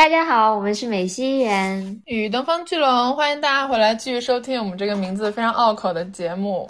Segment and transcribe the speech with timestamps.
[0.00, 6.66] 大家好，我们是美西园与东方巨龙，欢迎大家回来继续收听我们这个名字非常拗口的节目。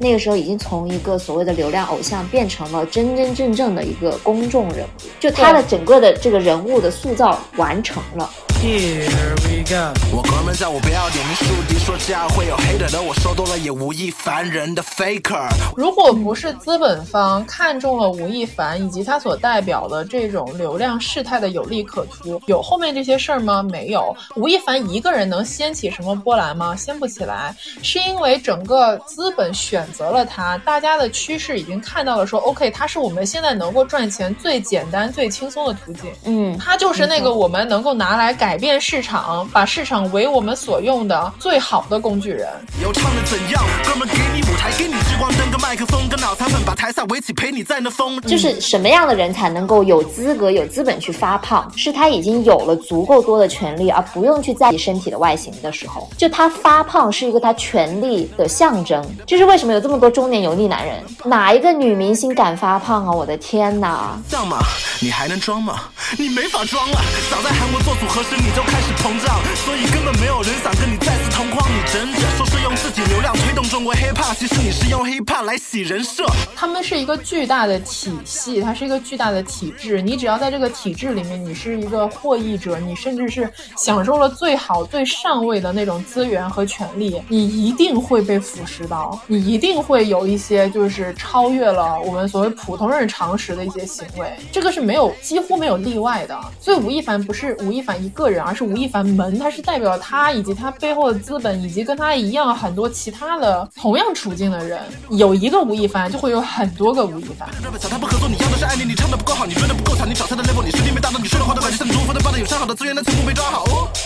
[0.00, 8.30] 那个时候已经从一个所谓的流量偶像变成了真真正正的一个公众人物，就他的整个的这个人物的塑造完成了。
[8.64, 9.92] Here we go。
[10.10, 15.50] 我哥们叫我不要点名树敌，说这样会有 hater 的，我说多了也无意凡人的 faker。
[15.76, 23.62] 如果不是资本方看中了吴亦凡以及他所代表的这种流量事态的有利可图，有后面这些事儿吗？
[23.62, 24.16] 没有。
[24.34, 26.74] 吴亦凡一个人能掀起什么波澜吗？
[26.74, 36.10] 掀不起来，是因为整个资本选择了他，大家的趋势已经看到了，说 OK，他是我们现在能够赚钱最简单、最轻松的途径。
[36.24, 38.53] 嗯，他就是那个我们能够拿来改。
[38.54, 42.48] 改变市场，把市场为我们所用的最好的工具人。
[42.80, 43.60] 要唱的怎样？
[43.82, 48.20] 哥们给你舞台，给你聚光灯跟麦克风，跟脑残粉把台下围起，陪你在那疯。
[48.20, 51.68] 就是什么样的人才能够有资格、有资本去发胖？
[51.76, 56.08] 是他已经有了足够多的权利，而不用去在意身体的外形的时候。
[56.16, 59.04] 就他发胖是一个他权利的象征。
[59.26, 61.02] 这是为什么有这么多中年油腻男人？
[61.24, 63.10] 哪一个女明星敢发胖啊？
[63.10, 64.16] 我的天哪！
[64.30, 64.58] 像吗？
[65.00, 65.80] 你还能装吗？
[66.16, 67.00] 你没法装了。
[67.28, 68.43] 早在韩国做组合时。
[68.44, 71.66] 你就开始膨胀，所以根本没有人想跟你再次同框。
[71.66, 76.26] 你真的说是用自己流量推动中国 hiphop，其实你是用 hiphop 来洗人设。
[76.54, 80.02] 他们是一个巨大的体系，它是一个巨大的体制。
[80.02, 94.30] 你只要在这个体制里面，你是一个获益者，你甚至是享受了最好、最上位的那种资源和权利，你一定会被腐蚀到，你一定会有一些就是超越了我们所谓普通人常识的一些行为。
[94.52, 96.38] 这个是没有几乎没有例外的。
[96.60, 98.44] 所以吴亦凡不是吴亦凡一个个人。
[98.44, 104.82] 而是吴亦凡门，他是代表他以及他背后的资本，以及跟他一样很多其他的同样处境的人。
[105.10, 107.48] 有一个吴亦凡，就会有很多个吴亦凡。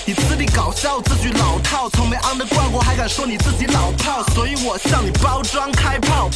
[0.06, 6.30] 你，资，历搞笑，字句老套，从没 under 惯过，还敢说你自己老炮，所以我向你包装开炮。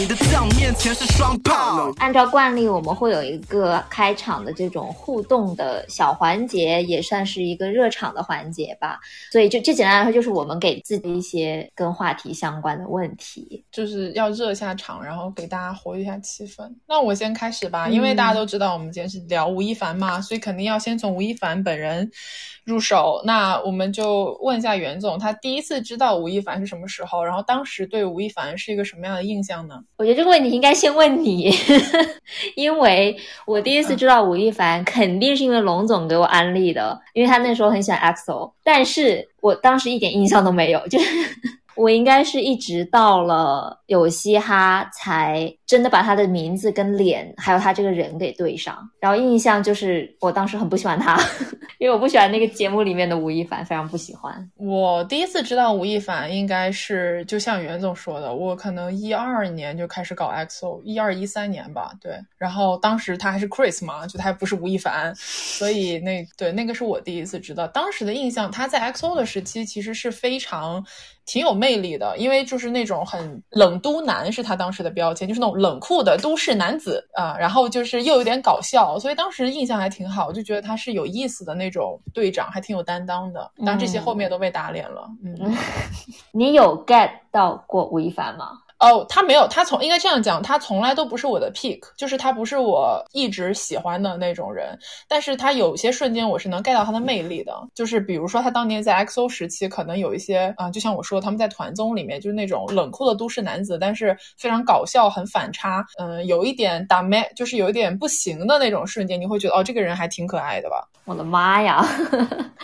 [0.00, 1.92] 你的酱面前是双炮。
[1.98, 8.98] 按照惯例，我们会有一个开场的这种互动的小环节，也算是一个热场的环节吧。
[9.30, 16.66] 所以就就简单来说，就是我们给自己一些跟话题相关的问题，就是要热一下场，然后给大家活跃一下气氛。
[16.88, 22.10] 那我先开始吧，因为大家都知道我们今天是聊吴亦凡嘛，所以肯定要先从吴亦凡本人。
[22.64, 27.24] 入手，那我们就问一下袁总，他第一次知道吴亦凡是什么时候？
[27.24, 29.82] 然后当时对吴亦凡是一个什么样的印象呢？
[29.96, 31.52] 我觉得这个问题应该先问你，
[32.56, 41.06] 因为我第一次知道吴亦凡肯定是因为龙总给我安利的，因为他那时候很喜欢 EXO，但是我当时一点印象都没有，就是。
[41.76, 51.16] 我应该是一直到了有嘻哈才真的把他的名字跟脸还有他这个人给对上，然后印象就是我当时很不喜欢他，
[51.78, 54.50] 因为我不喜欢那个节目里面的吴亦凡，非常不喜欢。
[54.56, 62.18] 我第一次知道吴亦凡应该是就像袁总说的，我可能一二年就开始搞 XO，一二一三年吧，对。
[62.36, 67.68] 然后当时他还是 Chris 嘛，就他还不是吴亦凡，所以那对那个是我第一次知道。
[67.68, 70.84] 当时的印象，他在 XO 的时期其实是非常。
[71.26, 83.50] 挺有魅力的，因为就是那种很冷都男是他当时的标签，就是那种冷酷的都市男子啊，然后就是又有点搞笑，所以当时印象还挺好，就觉得他是有意思的那种队长，还挺有担当的。
[83.58, 85.06] 当然这些后面都被打脸了。
[85.22, 85.54] 嗯，
[86.32, 88.59] 你有 get 到过吴亦凡吗？
[88.80, 94.76] 哦，他没有，他从应该这样讲，他从来都不是我的 pick，就是他不是我一直喜欢的那种人。
[95.06, 110.88] 但是他有些瞬间我是能 get 到他的魅力的，就是比如说他当年在 XO 时期，可能有一些啊，就像我说，他们在团综里面就是那种冷酷的都市男子，但是非常搞笑，很反差，嗯，有一点打 man，就是有一点不行的那种瞬间，你会觉得哦，这个人还挺可爱的吧？
[111.04, 111.84] 我的妈呀！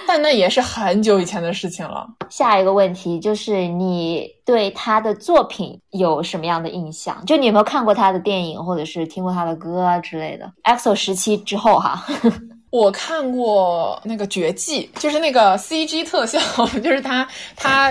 [0.06, 2.06] 但那也是很久以前的事情了。
[2.30, 7.22] 下一个问题就是你对他的作品有什么样的印象？
[7.26, 12.02] 就你有没有看过他的电影，或者是听过他的歌啊之类的？EXO 时期之后哈。
[12.76, 16.38] 我看过那个绝技，就是那个 CG 特效，
[16.84, 17.26] 就是他
[17.56, 17.90] 他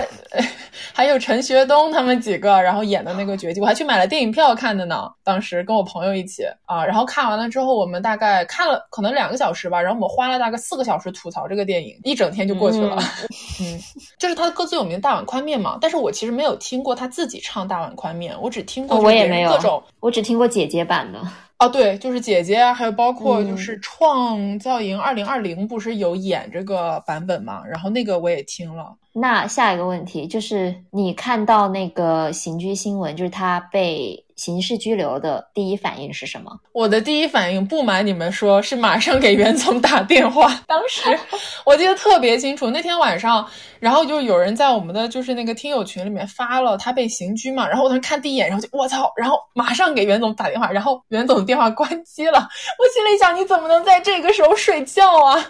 [0.92, 5.10] 还有陈学冬他们几个，然后演的那个绝技，我还去买了电影票看的呢。
[5.24, 12.96] 当时跟我朋友一起啊，然后看完了之后，我们大概看了可能两个小时吧，然后我们花了大概四个小时吐槽这个电影，一整天就过去了。
[13.60, 13.80] 嗯，
[14.20, 21.20] 就是他的歌最有名的大碗宽面嘛，但是我其实没有听过他自己唱大碗宽面，我只听过我也没有各种，我只听过姐姐版的。
[21.58, 27.64] 哦，对，就是姐姐啊，还有包括就是《创造营二零二零》不是有演这个版本嘛？
[27.66, 28.94] 然后那个我也听了。
[29.12, 34.25] 那下一个问题就是，你看到那个刑拘新闻，就是他被。
[34.36, 36.50] 刑事拘留的第一反应是什么？
[36.72, 40.62] 我的第一反应，不瞒你们说，是马上给袁总打电话。
[40.66, 41.18] 当时
[41.64, 43.46] 我记得特别清楚，那天晚上，
[43.80, 52.38] 然后就有人在我们的就是那个听友群里面发了他被刑拘嘛，然后我当时看第一眼，然后就我操，然后马上给袁总打电话，然后袁总电话关机了。
[52.78, 55.46] 我心里想，你怎么能在这个时候睡觉啊？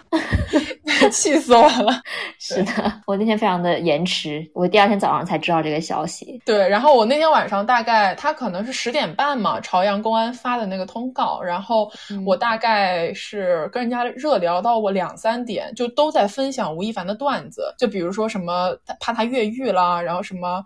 [1.10, 2.00] 气死我了！
[2.38, 6.40] 是的，我那天非常的延迟，我第二天早上才知道这个消息。
[6.44, 8.75] 对，然后我那天晚上大概他可能是。
[8.76, 11.90] 十点半嘛，朝阳公安发的那个通告，然后
[12.26, 20.62] 我大概是跟人家热聊到我两三点，就都在分享吴亦凡的段子，就比如说什么怕他越狱啦，然后什么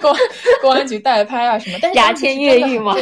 [0.00, 0.14] 公
[0.62, 2.94] 公安局代拍啊什么，但是牙签越狱吗？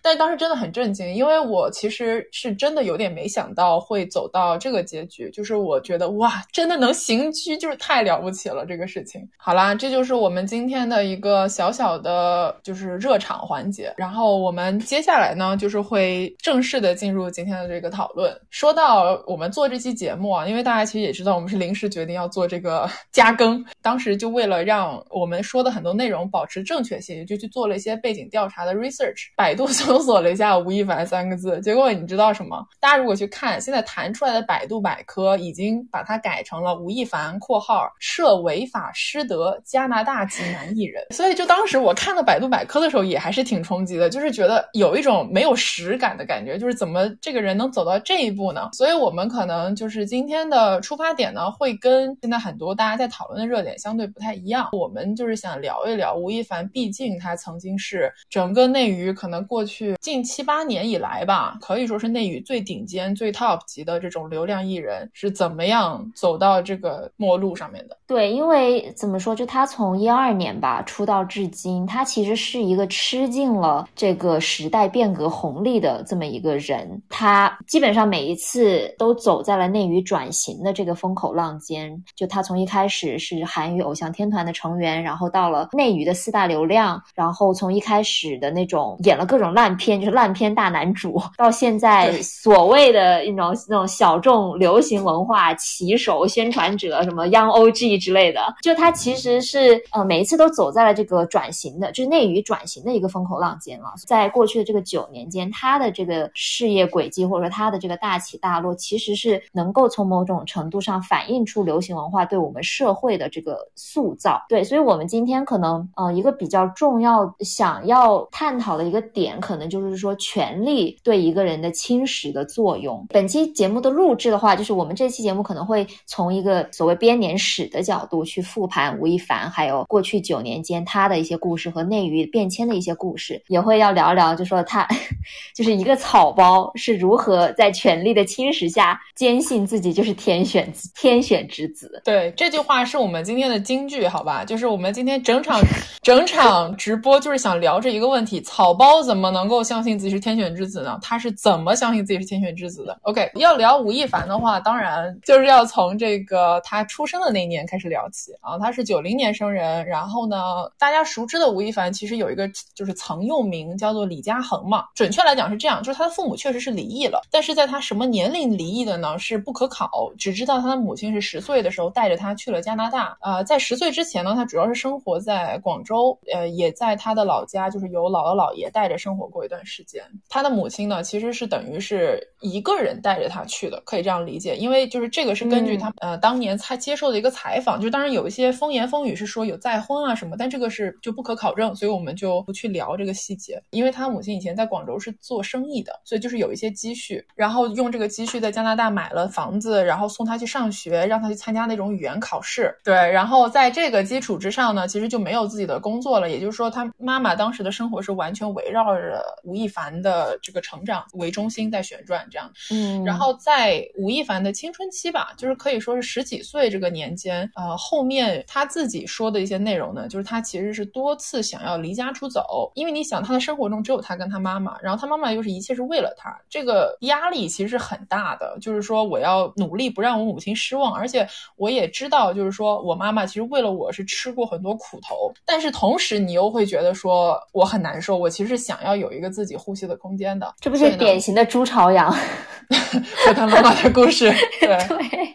[0.00, 9.28] 但是当时真的很震惊，因为我其实是真的有点没想到会走到这个结局，就是我觉得哇，真的能刑拘，就是太了不起了这个事情。
[9.36, 13.18] 好啦，这就是我们今天的一个小小的，就是热。
[13.24, 18.38] 场环节，然后我们接下来呢，就是会正式的进入今天的这个讨论。
[18.50, 32.62] 说到我们做这期节目啊，因为大家其实也知道，我们是临时决定要做这个 加更，当时就为了让我们说的很多内容保持正确性，就去做了一些背景调查的 research，百度 搜索了一下“吴亦凡”三个字，结果你知道什么？
[32.78, 41.02] 大家如果去看现在弹出来的百度百科，已经把它改成了“吴亦凡（括号涉违法失德加拿大籍男艺人）”。
[41.10, 43.13] 所以就当时我看到百度百科的时候，也。
[43.14, 48.70] 也还是挺冲击的，就是觉得有一种没有实感的感觉，就是怎么这个人能走到这一步呢？
[48.72, 54.70] 所以，我们可能就是今天的出发点呢，会跟现在很多大家在讨论的热点相对不太一样。
[54.72, 67.96] 我们就是想聊一聊吴亦凡，毕竟他曾经是整个内娱可能过去近七八年以来吧，可以说是内娱最顶尖、最 top 级的这种流量艺人，是怎么样走到这个末路上面的？
[68.08, 72.88] 对，因为怎么说，就他从一二年吧出道至今，他其实是一个。
[73.06, 82.02] 吃尽了这个时代变革红利的这么一个人，他基本上每一次都走在了内娱转型的这个风口浪尖。
[82.16, 102.93] 就他从一开始是韩娱偶像天团的成员，然后到了内娱的四大流量，然后从一开始的那种演了各种烂片，就是烂片大男主，到现在所谓的那种那种小众流行文化旗手、宣传者，什么 Young OG 之类的，就他其实是呃每一次都走在了这个转型的，就是内娱转型的。
[102.96, 114.42] 一个风口浪尖了，在过去的这个九年间，他的这个事业轨迹或者说他的这个大起大落，其实是能够从某种程度上反映出流行文化对我们社会的这个塑造。
[114.48, 123.06] 对，所以我们今天可能呃一个比较重要想要探讨的一个点，可能就是说权力对一个人的侵蚀的作用。
[123.10, 132.84] 本期节目的录制的话，就是我们这期节目可能会从一个所谓编年史的角度去复盘吴亦凡，还有过去九年间他的一些故事和内娱变迁的一些。
[132.84, 134.86] 一些故事也会要聊聊，就说他
[135.56, 142.02] 就是一个草包是如何在权力的侵蚀下坚信自己就是天选天选之子。
[142.04, 144.44] 对，这句话是我们今天的金句，好吧？
[144.44, 145.62] 就是我们今天整场
[146.02, 150.98] 整场直播就是想聊这一个问题：草包怎么能够相信自己是天选之子呢？
[151.00, 158.58] 他是怎么相信自己是天选之子的？OK，要聊吴亦凡的话，当然就是要从这个他出生的那一年开始聊起啊。
[158.58, 162.46] 他是九零年生人，然后呢，大家熟知的吴亦凡其实有一个。
[162.74, 169.18] 就是曾用名叫做李嘉恒嘛，准确来讲是这样，就是他的父母确实是离异了，但是在他什么年龄离异的呢？
[169.18, 173.16] 是不可考，只知道他的母亲是十岁的时候带着他去了加拿大。
[173.20, 180.02] 呃，在十岁之前呢，他主要是生活在广州，呃，也在他的老家，就是由姥姥姥爷带着生活过一段时间。
[180.28, 192.74] 他的母亲呢，其实是等于是一个人带着他去的，可以这样理解，因为就是这个是根据他呃当年他接受的一个采访，就当然有一些风言风语是说有再婚啊什么，但这个是就不可考证，所以我们就不去。
[192.74, 202.74] 聊这个细节，因为他母亲以前在广州是做生意的，所以就是有一些积蓄，然后用这个积蓄在加拿大买了房子，然后送他去上学，让他去参加那种语言考试。
[202.82, 206.30] 对，然后在这个基础之上呢，其实就没有自己的工作了。
[206.30, 212.50] 也就是说，他妈妈当时的生活是完全围绕着吴亦凡的这个成长为中心在旋转，这样。
[212.72, 222.43] 嗯，然后在吴亦凡的青春期吧，就是可以说是十几岁这个年间，呃，后面他自己说的一些内容呢，就是他其实是多次想要离家出走。
[222.46, 228.56] 走，因为你想他的生活中只有他跟他妈妈，然后他妈妈又是一切是为了他，这个压力其实是很大的。
[228.60, 240.54] 就是说我要努力不让我母亲失望，而且我也知道，就是说我妈妈其实为了我是吃过很多苦头，但是同时你又会觉得说我很难受，我其实是想要有一个自己呼吸的空间的。
[240.60, 242.10] 这不是典型的朱朝阳
[243.24, 244.32] 和他妈妈的故事？
[244.60, 244.78] 对，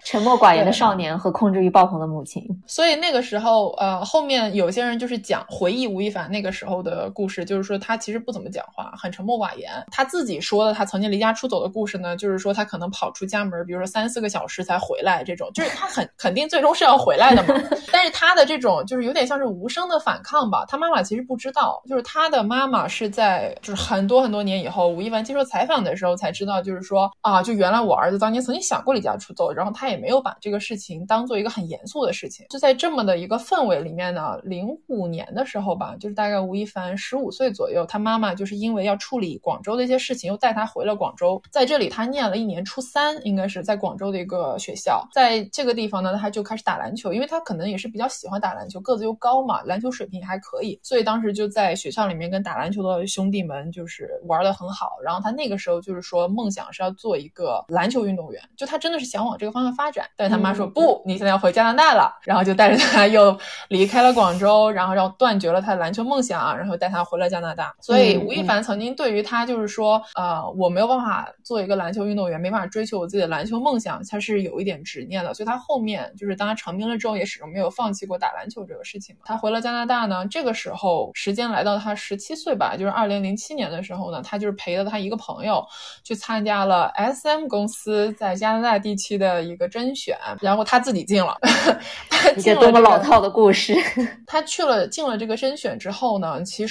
[0.03, 2.43] 沉默寡言的少年和控制欲爆棚的母亲。
[2.65, 9.69] 所以那个时候，呃，后面有些人就是讲回忆吴亦凡那个时候的故事，就是说他其实不怎么讲话，很沉默寡言。
[9.91, 17.61] 他自己说的他曾经离家出走的故事呢，就是说他可能跑出家门，比如说三四个小时才回来，这种就是他很肯定最终是要回来的嘛。
[17.91, 20.65] 但是他的这种就是有点像是无声的反抗吧。
[20.67, 32.45] 他妈妈其实不知道，就是他的妈妈是在就是很多很多年以后，吴亦凡接受采访的时候才知道，就是说啊，就原来我儿子当年曾经想过离家出走，然后他也没有把这个事情当做一个很严肃的事情。
[32.49, 41.41] 就在这么的一个氛围里面呢，零五年的时候吧，就是大概吴亦凡十五岁左右，他妈妈就是因为要处理广州的一些事情，又带他回了广州。
[41.51, 45.07] 在这里，他念了一年初三，应该是在广州的一个学校。
[45.13, 54.91] 在这个地方呢，他就开始打篮球，因为他可能也是比较喜欢打篮球，个子又高嘛，篮球水平也还可以，所以当时就在学校里面跟打篮球的兄弟们就是玩的很好。
[55.03, 60.05] 然后他那个时候就是说梦想是要做一个篮球运动员，就他真的是想往这个方向发展。
[60.15, 63.37] 但是他妈说不，你现在要回加拿大了，然后就带着他又
[63.69, 67.75] 离开了广州，然后让断绝了他的篮球梦想，然后带他回了加拿大。
[67.81, 75.33] 所以吴亦凡曾经对于他就是说，呃，我没有办法做一个篮球运动员，没办法追求我自己的篮球梦想，他是有一点执念的。
[75.33, 79.15] 所以他后面就是当他成名了之后，也始终没有放弃过打篮球这个事情。
[79.25, 85.63] 他回了加拿大呢，这个时候时间来到他十七岁吧，就是二零零七年的时候呢，他就是陪了他一个朋友
[86.03, 91.35] 去参加了 SM 公司在加拿大地区的一个甄选，然后他自己进了。
[92.59, 93.73] 多么老套的故事！
[94.27, 96.68] 他去了进了这个甄选之后呢，其实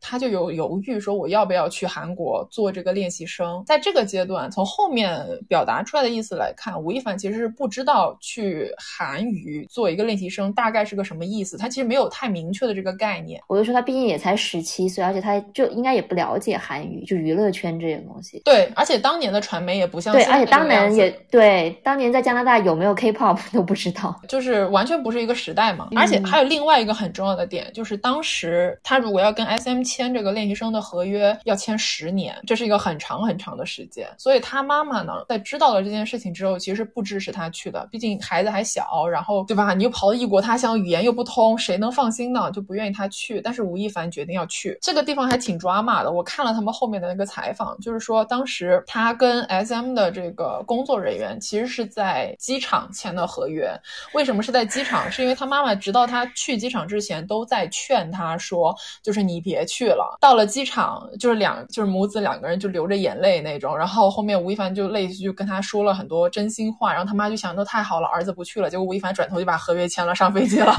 [0.00, 3.62] 他就有犹豫，说我要不要去韩国做这个练习生。
[3.66, 13.40] 在这个阶段，从后面表达出来的意思来看，吴亦凡其实是不知道去韩语做一个练习生大概是个什么意思，他其实没有太明确的这个概念。
[13.48, 18.42] 我就说他毕竟也才十七岁，而且他就应该也不了解韩语，就娱乐圈这些东西。
[18.44, 25.88] 对，而且当年的传媒也不像对，而且当年也对，当年在加拿大有没有 K-pop 都不知道，就是完全不是一个时代嘛。
[25.96, 34.08] 而且还有另外一个很重要的点，就是当时他如果要跟 SM 签这个练习生的合约，要签十年，这是一个很长很长的时间。
[34.18, 39.74] 所以他妈妈呢，在知道了这件事情之后，其实不支持他去的，毕竟孩子还小，然后对吧？
[39.74, 42.50] 你又跑到异国他乡，语言又不通，谁能放心呢？
[42.50, 43.40] 就不愿意他去。
[43.40, 46.10] 但是吴亦凡决定要去，这个地方还挺抓马的。
[46.10, 53.70] 我看了他们后面的那个采访，就是说当时他跟 SM 的这个工作人员其实是在机场签的合约。
[54.14, 55.08] 为什么是在机场？
[55.12, 60.16] 是因为他妈妈直到他去机场之前都在劝他说，就是你别去了。
[60.20, 63.76] 到了机场，就是两就是母子两个人就流着眼泪那种。
[63.76, 68.68] 然后后面吴亦凡就类似就跟他说了很多真心话，然后他妈就想，都太好了，儿子不去了。
[68.70, 70.74] 结果吴亦凡转头就把合约签了，上飞机了。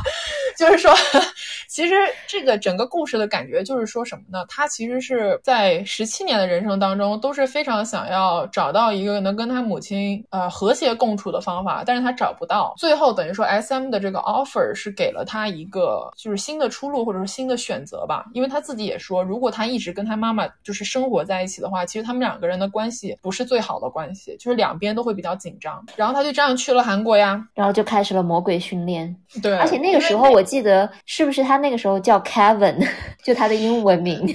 [0.60, 0.94] 就是说，
[1.70, 1.96] 其实
[2.28, 4.44] 这个整个故事的感觉就是说什么呢？
[4.50, 12.74] 他其实是在十七年的人生当中都是非常想要找到一个能跟他母亲呃和谐共处的方法，但是他找不到。
[12.78, 25.82] 最后等于说 S M 的这个 offer 是给了他一个就是新的出路或者是新的选择吧，因为他自己也说，如果他一直跟他妈妈就是生活在一起的话，其实他们两个人的关系不是最好的关系，就是两边都会比较紧张。
[25.96, 29.16] 然后他就这样去了韩国呀，然后就开始了魔鬼训练。
[29.42, 32.86] 对，而且那个时候我记得是不是他那个时候叫 Kevin，
[33.24, 34.28] 就他的英文名。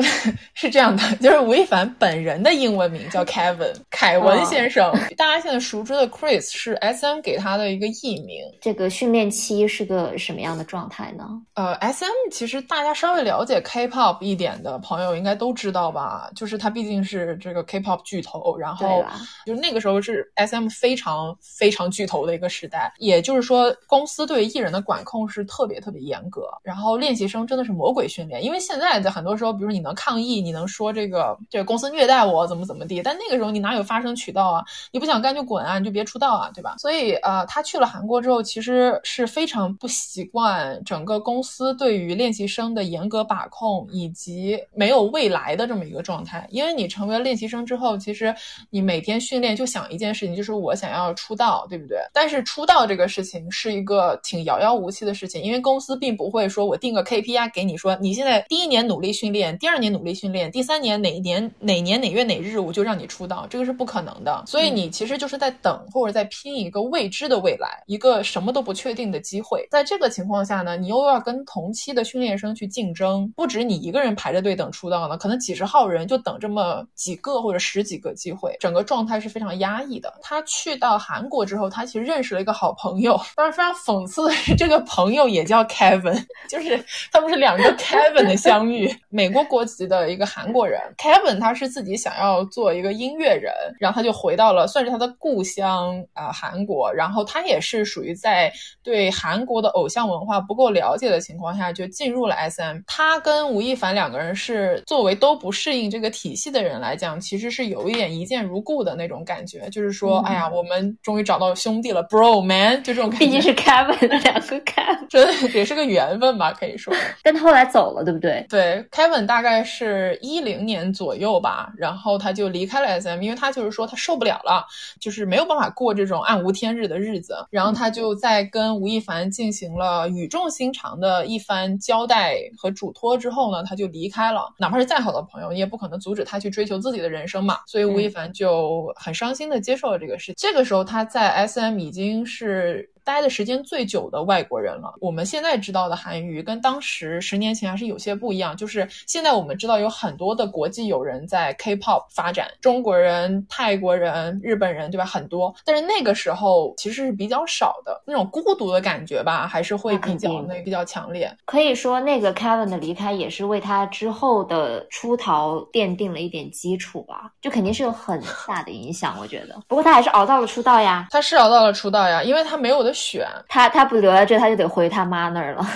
[0.54, 8.42] 是这样的， 就是吴亦凡本人的英文名叫 Kevin 凯文先生，大家现在熟知的 Chris 是 S M 给他的一个艺名。
[8.60, 11.24] 这个训练期是个什么样的状态呢？
[11.54, 19.04] 呃，S M 其实大家稍微了解 K-pop 一点的朋友应该都知道吧，就是他毕竟是这个 K-pop 巨头，然后
[19.46, 34.64] 就那个时候是 S M 非常非常巨头的一个时代，也就是说公司对艺人的管控是特特别特别严格，然后练习生真的是魔鬼训练，因为现在在很多时候，比如你能抗议，你能说这个这个公司虐待我怎么怎么地，但那个时候你哪有发声渠道啊？
[34.90, 36.76] 你不想干就滚啊，你就别出道啊，对吧？
[36.78, 46.46] 所以呃，他去了韩国之后，其实是非常不习惯整个公司对于练习生的严格把控，以及没有未来的这么一个状态。
[46.50, 48.34] 因为你成为了练习生之后，其实
[48.70, 51.98] 你每天训练就想一件事情，就是我想要出道，对不对？
[52.14, 56.60] 但是出道这个事情是一个挺遥遥无期的事情，因公司并不会说。
[56.60, 64.44] 说我定个 KPI 给你说，你现在第一年努力训练，第二年努力训练，第三年哪一年哪年哪月哪日我就让你出道，这个是不可能的。
[64.46, 69.66] 所以你其实就是在等或者在拼一个未知的未来，一个什么都不确定的机会。
[69.70, 80.12] 在这个情况下呢，你又要跟同期的训练生去竞争，不止你一个人排着队等出道呢，可能几十号人就等这么几个或者十几个机会，整个状态是非常压抑的。
[80.20, 86.82] 他去到韩国之后，他其实认识了一个好朋友，但是非常讽刺的是，这个朋友也叫 Kevin， 就是
[87.12, 88.90] 他们是两个 Kevin 的相遇。
[89.08, 102.78] 美国国籍的一个韩国人 Kevin，他是自己想要做一个音乐人，然后他就回到了算是他的故乡啊韩国，然后他也是属于在对韩国的偶像文化不够了解的情况下就进入了 SM。
[102.86, 113.26] 他跟吴亦凡两个人是作为都不适应这个体系的人来讲，其实是有一点一见如故的那种感觉，就是说，哎呀，我们终于找到兄弟了，Bro man，就这种感觉。
[113.26, 116.94] 毕竟是 Kevin 两个 Kevin， 真的也是个缘分吧，可以说。
[117.22, 118.44] 但他后来走了，对不对？
[118.48, 124.64] 对，Kevin 大概是一零年左右吧，然后他就离开了 SM，因为他就是说他受不了了，
[125.00, 134.52] 就是没有办法过这种暗无天日的日子，然后他就在跟吴亦凡进行了语重心长的一番交代和嘱托之后呢，他就离开了。
[134.58, 137.58] 哪怕是再好的朋友，你也不可能阻止他去追求自己的人生嘛。
[137.66, 140.32] 所以吴亦凡就很伤心的接受了这个事。
[140.36, 142.88] 这个时候他在 SM 已经是。
[143.04, 144.94] 待的时间最久的外国人了。
[145.00, 148.56] 我们现在知道的韩娱跟当时十年前还是有些不一样。
[148.56, 155.04] 就是现在我们知道有很多的国际友人在 K-pop 发展，中国人、泰国人、日本人，对吧？
[155.04, 155.54] 很多。
[155.64, 161.34] 但是那个时候其实是比较少的，那种孤独的感觉吧，还是会比较那比较强烈。
[161.46, 169.16] 可以说，那个 Kevin 的离开也是为他之后的出逃奠定了一点基础吧，就肯定是有很大的影响。
[169.18, 171.06] 我觉得，不过他还是熬到了出道呀。
[171.10, 172.89] 他是熬到了出道呀，因为他没有的。
[172.92, 175.66] 选他，他不留在这，他就得回他妈那儿了。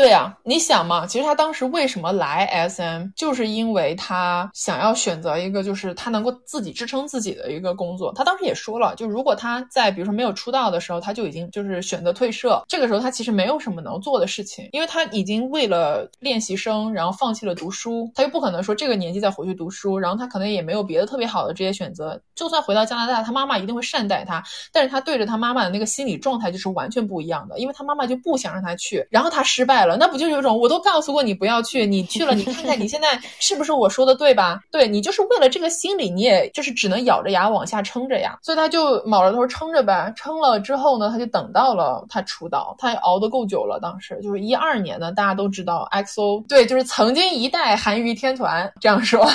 [0.00, 8.10] 对啊，你想嘛，其实他当时为什么来 SM，就是因为他想要选择一个就是他能够自己支撑自己的一个工作。
[8.14, 12.64] 他当时也说了，就如果他在比如说没有出道的时候，他就已经就是选择退社。
[12.66, 18.10] 这个时候他其实没有什么能做的事情，因为他已经为了练习生，然后放弃了读书。
[18.14, 22.18] 他又不可能说这个年纪再回去读书，然后他可能也没有别的特别好的职业选择。
[22.34, 24.42] 就算回到加拿大，他妈妈一定会善待他，
[24.72, 29.89] 但是他对着他妈妈的那个心理状态就是完全不一样的，因为他妈妈就不想让他去，然后他失败了。
[29.96, 34.60] 那不就有种我都告诉过你不要去，你去了，你看看你现在是不是我说的对吧？
[34.70, 38.38] 对你就是为了这个心理，你也就是只能咬着牙往下撑着呀。
[38.42, 43.78] 所以他就卯着头撑着呗，撑了之后呢，他就等到了他出道，他熬得够久了。
[43.80, 49.26] 当时就是一二年呢，大家都知道 XO，对，就是曾经一代韩娱天团，这样说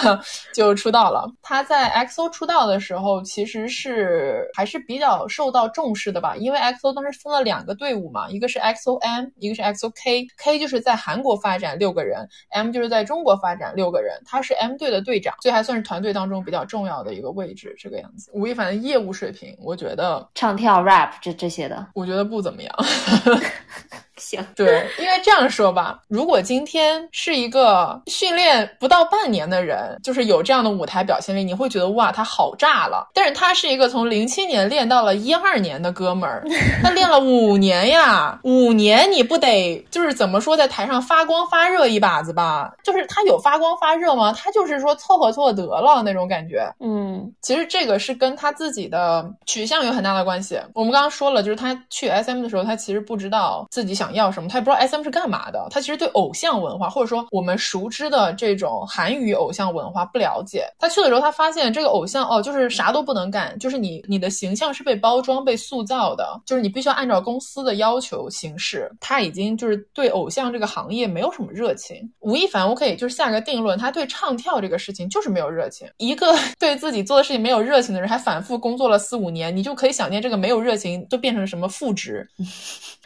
[0.53, 1.27] 就出道了。
[1.41, 10.25] 他在 XO 出道的时候，其实是还是比较受到重视的吧，因为 XO 当时分了两个队伍嘛，一个是 XOM，一个是 XOK。
[10.37, 18.31] K 就是在韩国发展六个人，M 就是在中国发展六个人，他是 M 队的队长，所以还算是团队当中比较重要的一个位置，这个样子。
[18.33, 22.75] 吴亦凡的业务水平，我觉得唱跳 rap 这这些的，我觉得不怎么样。
[24.21, 33.09] 行，对，因为这样说吧，如果今天是一个训练不到半年的人，就是有这样的舞台表现力，你会觉得哇，他好炸了。
[33.13, 36.45] 但是他是一个从零七年练到了一二年的哥们儿，
[36.81, 42.73] 他练了五年呀，五年你不得就是怎么说，在台上发光发热一把子吧？
[42.83, 44.31] 就是他有发光发热吗？
[44.31, 46.65] 他就是说凑合凑合得了那种感觉。
[46.79, 50.57] 嗯，其实这个是跟他自己的取向有很大的关系。
[50.73, 54.04] 我们刚刚说了，就是他去 SM 的时候，他其实不知道自己想。
[54.05, 54.47] 想要什么？
[54.47, 55.67] 他也不知道 S M 是干嘛的。
[55.71, 60.67] 他其实对偶像文化，或者说我们熟知的这种韩语偶像文化不了解。
[60.77, 68.91] 他去的时候，他发现这个偶像哦，就是啥都不能干，就是你你的形象是被包装、被塑造的，就是你必须要按照公司的要求行事。
[68.99, 71.97] 他已经就是对偶像这个行业没有什么热情。
[72.19, 75.87] 吴亦凡，我可以就是下个定论，他对唱跳这个事情就是没有热情。
[75.97, 82.29] 一个对自己做的事情没有热情的人，还反复工作了四五年，你就可以想见这个没有热情都变成了什么负值。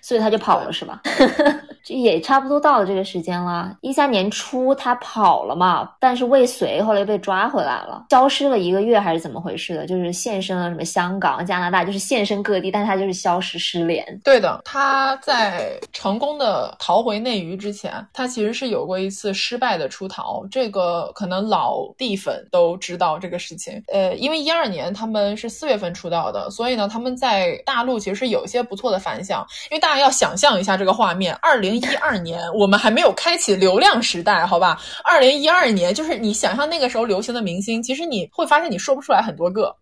[0.02, 1.02] 所以他就跑了，是吧？
[1.82, 3.76] 这也差不多到了这个时间了。
[3.82, 9.86] 一三年初他跑了嘛，但是未遂，后来又被抓回来了，消失了一个月还是怎么回事的？
[9.88, 14.06] 就是现身了什么香港、加拿大，就是现身各地，但他就是消失失联。
[14.24, 20.46] 对的，他在成功的逃回内娱之前，他其实是有过一次失败的出逃。
[20.52, 23.82] 这个可能老地粉都知道这个事情。
[23.88, 29.89] 呃，因为一二年他们是四月份出道的，所以呢，他们在大陆其实是有一些不错的反响，因为大。
[29.90, 34.80] 大家要想象一下这个画面：二零一二年，我们还没有开启流量时代，好吧？
[35.04, 39.76] 二零一二年，就是你想象那个时候流行的明星，其实你会发现你说不出来很多个，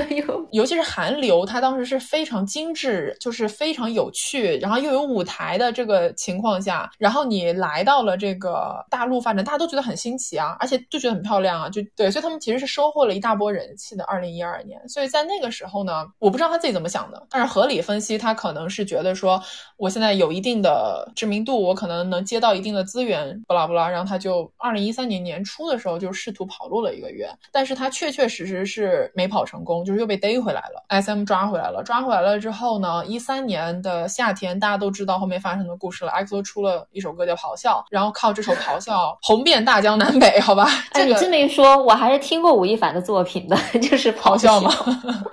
[0.52, 14.04] 尤其是韩流，它当时是非常精致，就是非常有趣，然后又有舞台的这个情况下，然后你来到了这个大陆发展，大家都觉得很新奇啊，而且就觉得很漂亮啊，就对，所以他们其实是收获了一大波人气的。
[14.04, 19.38] 二零一二年，所以在那个时候呢，我不知道他自己怎么想的，但是合理分析，他可能是觉得说，
[19.76, 38.94] 我现在有一定的知名度，我可能能接到一定的资源，不拉不拉，然后他就二零一三年年初的时候就试图跑路了一个月，但是他确确实实是没跑成功，就是又被逮回来了，SM 抓回来了，抓回来了之后呢，一三年的夏天，大家都知道后面发生的故事了，XO 出了一首歌叫《咆哮》，然后靠这首《咆哮》
[39.26, 40.68] 红遍大江南北，好吧？
[40.92, 44.70] 哎，你这么一说，我还是听过吴亦凡的作品的， 就是《咆哮》吗？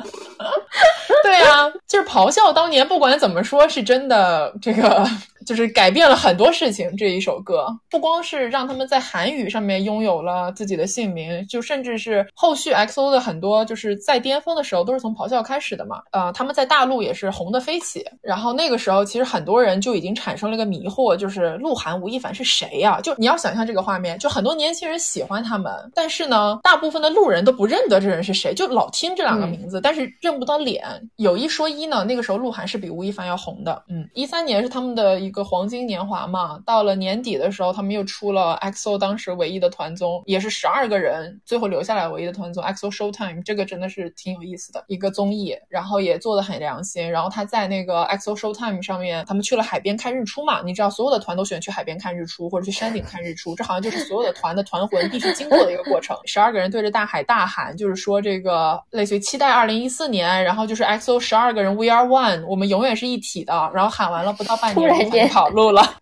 [1.23, 2.53] 对啊，就是咆哮。
[2.53, 5.05] 当年不管怎么说，是真的的这个。
[5.47, 16.01] 就是改变了很多事情，这一首歌不光是让他们在韩语上面拥有了自己的姓名，就甚至是后续 XO 的很多就是在巅峰的时候都是从咆哮开始的嘛。
[16.11, 18.03] 呃，他们在大陆也是红的飞起。
[18.21, 22.99] 然后那个时候其实很多人就已经产生了一个迷惑，就是鹿晗、吴亦凡是谁呀？
[22.99, 30.83] 就你要想象这个画面，就很多年轻人喜欢他们，但是呢，大部分的路人都不认得这人是谁，就老听这两个名字，但是认不到脸。
[31.15, 33.81] 有一说一呢，那个时候鹿晗是比吴亦凡要红的。
[33.87, 35.36] 嗯，一三年是他们的一个。
[35.37, 47.09] 个黄金年华嘛，到了年底的时候，他们又出了 XO 当时唯一的团综，也是十二个人最后留下来唯一的团综 XO Showtime，这个真的是挺有意思的一个综艺，然后也做的很良心。
[47.11, 56.17] 然后他在那个 XO Showtime 上面，他们去了海边看日出嘛，你知道所有的团都喜欢去海边看日出或者去山顶看日出，这好像就是所有的团的团魂必须经过的一个过程。
[56.25, 63.67] 十二个人对着大海大喊，就是说这个类似于期待二零一四年，然后就是 XO 十二个人 We are one，我们永远是一体的。
[63.73, 65.26] 然后喊完了不到半年。
[65.27, 65.83] 跑路了。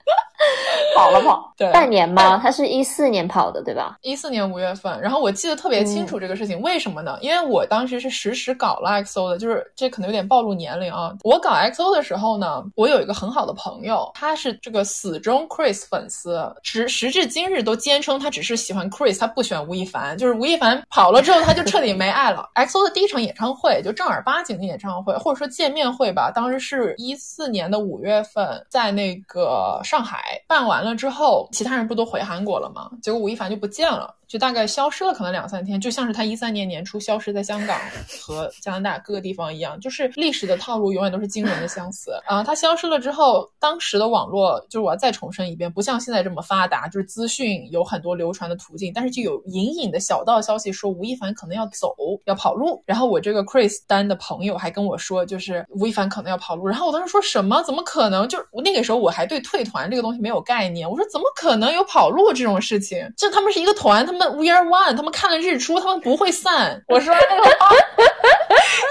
[0.95, 2.39] 跑了跑，对，半年吗？
[2.41, 3.97] 他是一四年跑的，对吧？
[4.01, 7.17] 一四年五月份，然后我记得特别清楚这个事情，为什么呢？
[7.21, 11.13] 因为我当时是实时搞了 XO 的，就是这可能有点暴露年龄啊。
[11.23, 20.17] 我搞 XO 的时候呢，我有一个很好的朋友，他是这个死忠 Chris 粉丝，时时至今日都坚称他只是喜欢 Chris，他不喜欢吴亦凡。
[20.17, 22.47] 就是吴亦凡跑了之后，他就彻底没爱了。
[22.55, 30.84] XO 的第一场演唱会，就正儿八经的演唱会，或者说见面会吧，当时是一四年的五月份，在那个上海办完。
[30.84, 32.91] 了之后，其他人不都回韩国了吗？
[33.01, 34.15] 结果吴亦凡就不见了。
[34.28, 37.80] 就大概消失了，可能两三天，就像是他一三年年初消失在香港
[38.25, 42.43] 和加拿大各个地方一样，就是历史的套路永远都是惊人的相似啊。
[42.43, 52.82] 他消失了之后，当时的网络就是我要再重申一遍，不像现在这么发达，就是资讯有很多流传的途径，但是就有隐隐的小道消息说吴亦凡可能要走，要跑路。
[52.88, 56.65] 然后我这个 Chris 丹的朋友还跟我说，就是吴亦凡可能要跑路。
[56.65, 57.62] 然后我当时说什么？
[57.62, 58.28] 怎么可能？
[58.28, 63.12] 就是那个时候我还对退团这个东西没有概念，我说怎么可能有跑路这种事情？
[63.15, 64.25] 就他们是一个团，他们。
[64.36, 66.84] We are one，他们看了日出，他们不会散。
[66.88, 67.69] 我说那个话，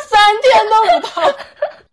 [0.08, 1.36] 三天都不到。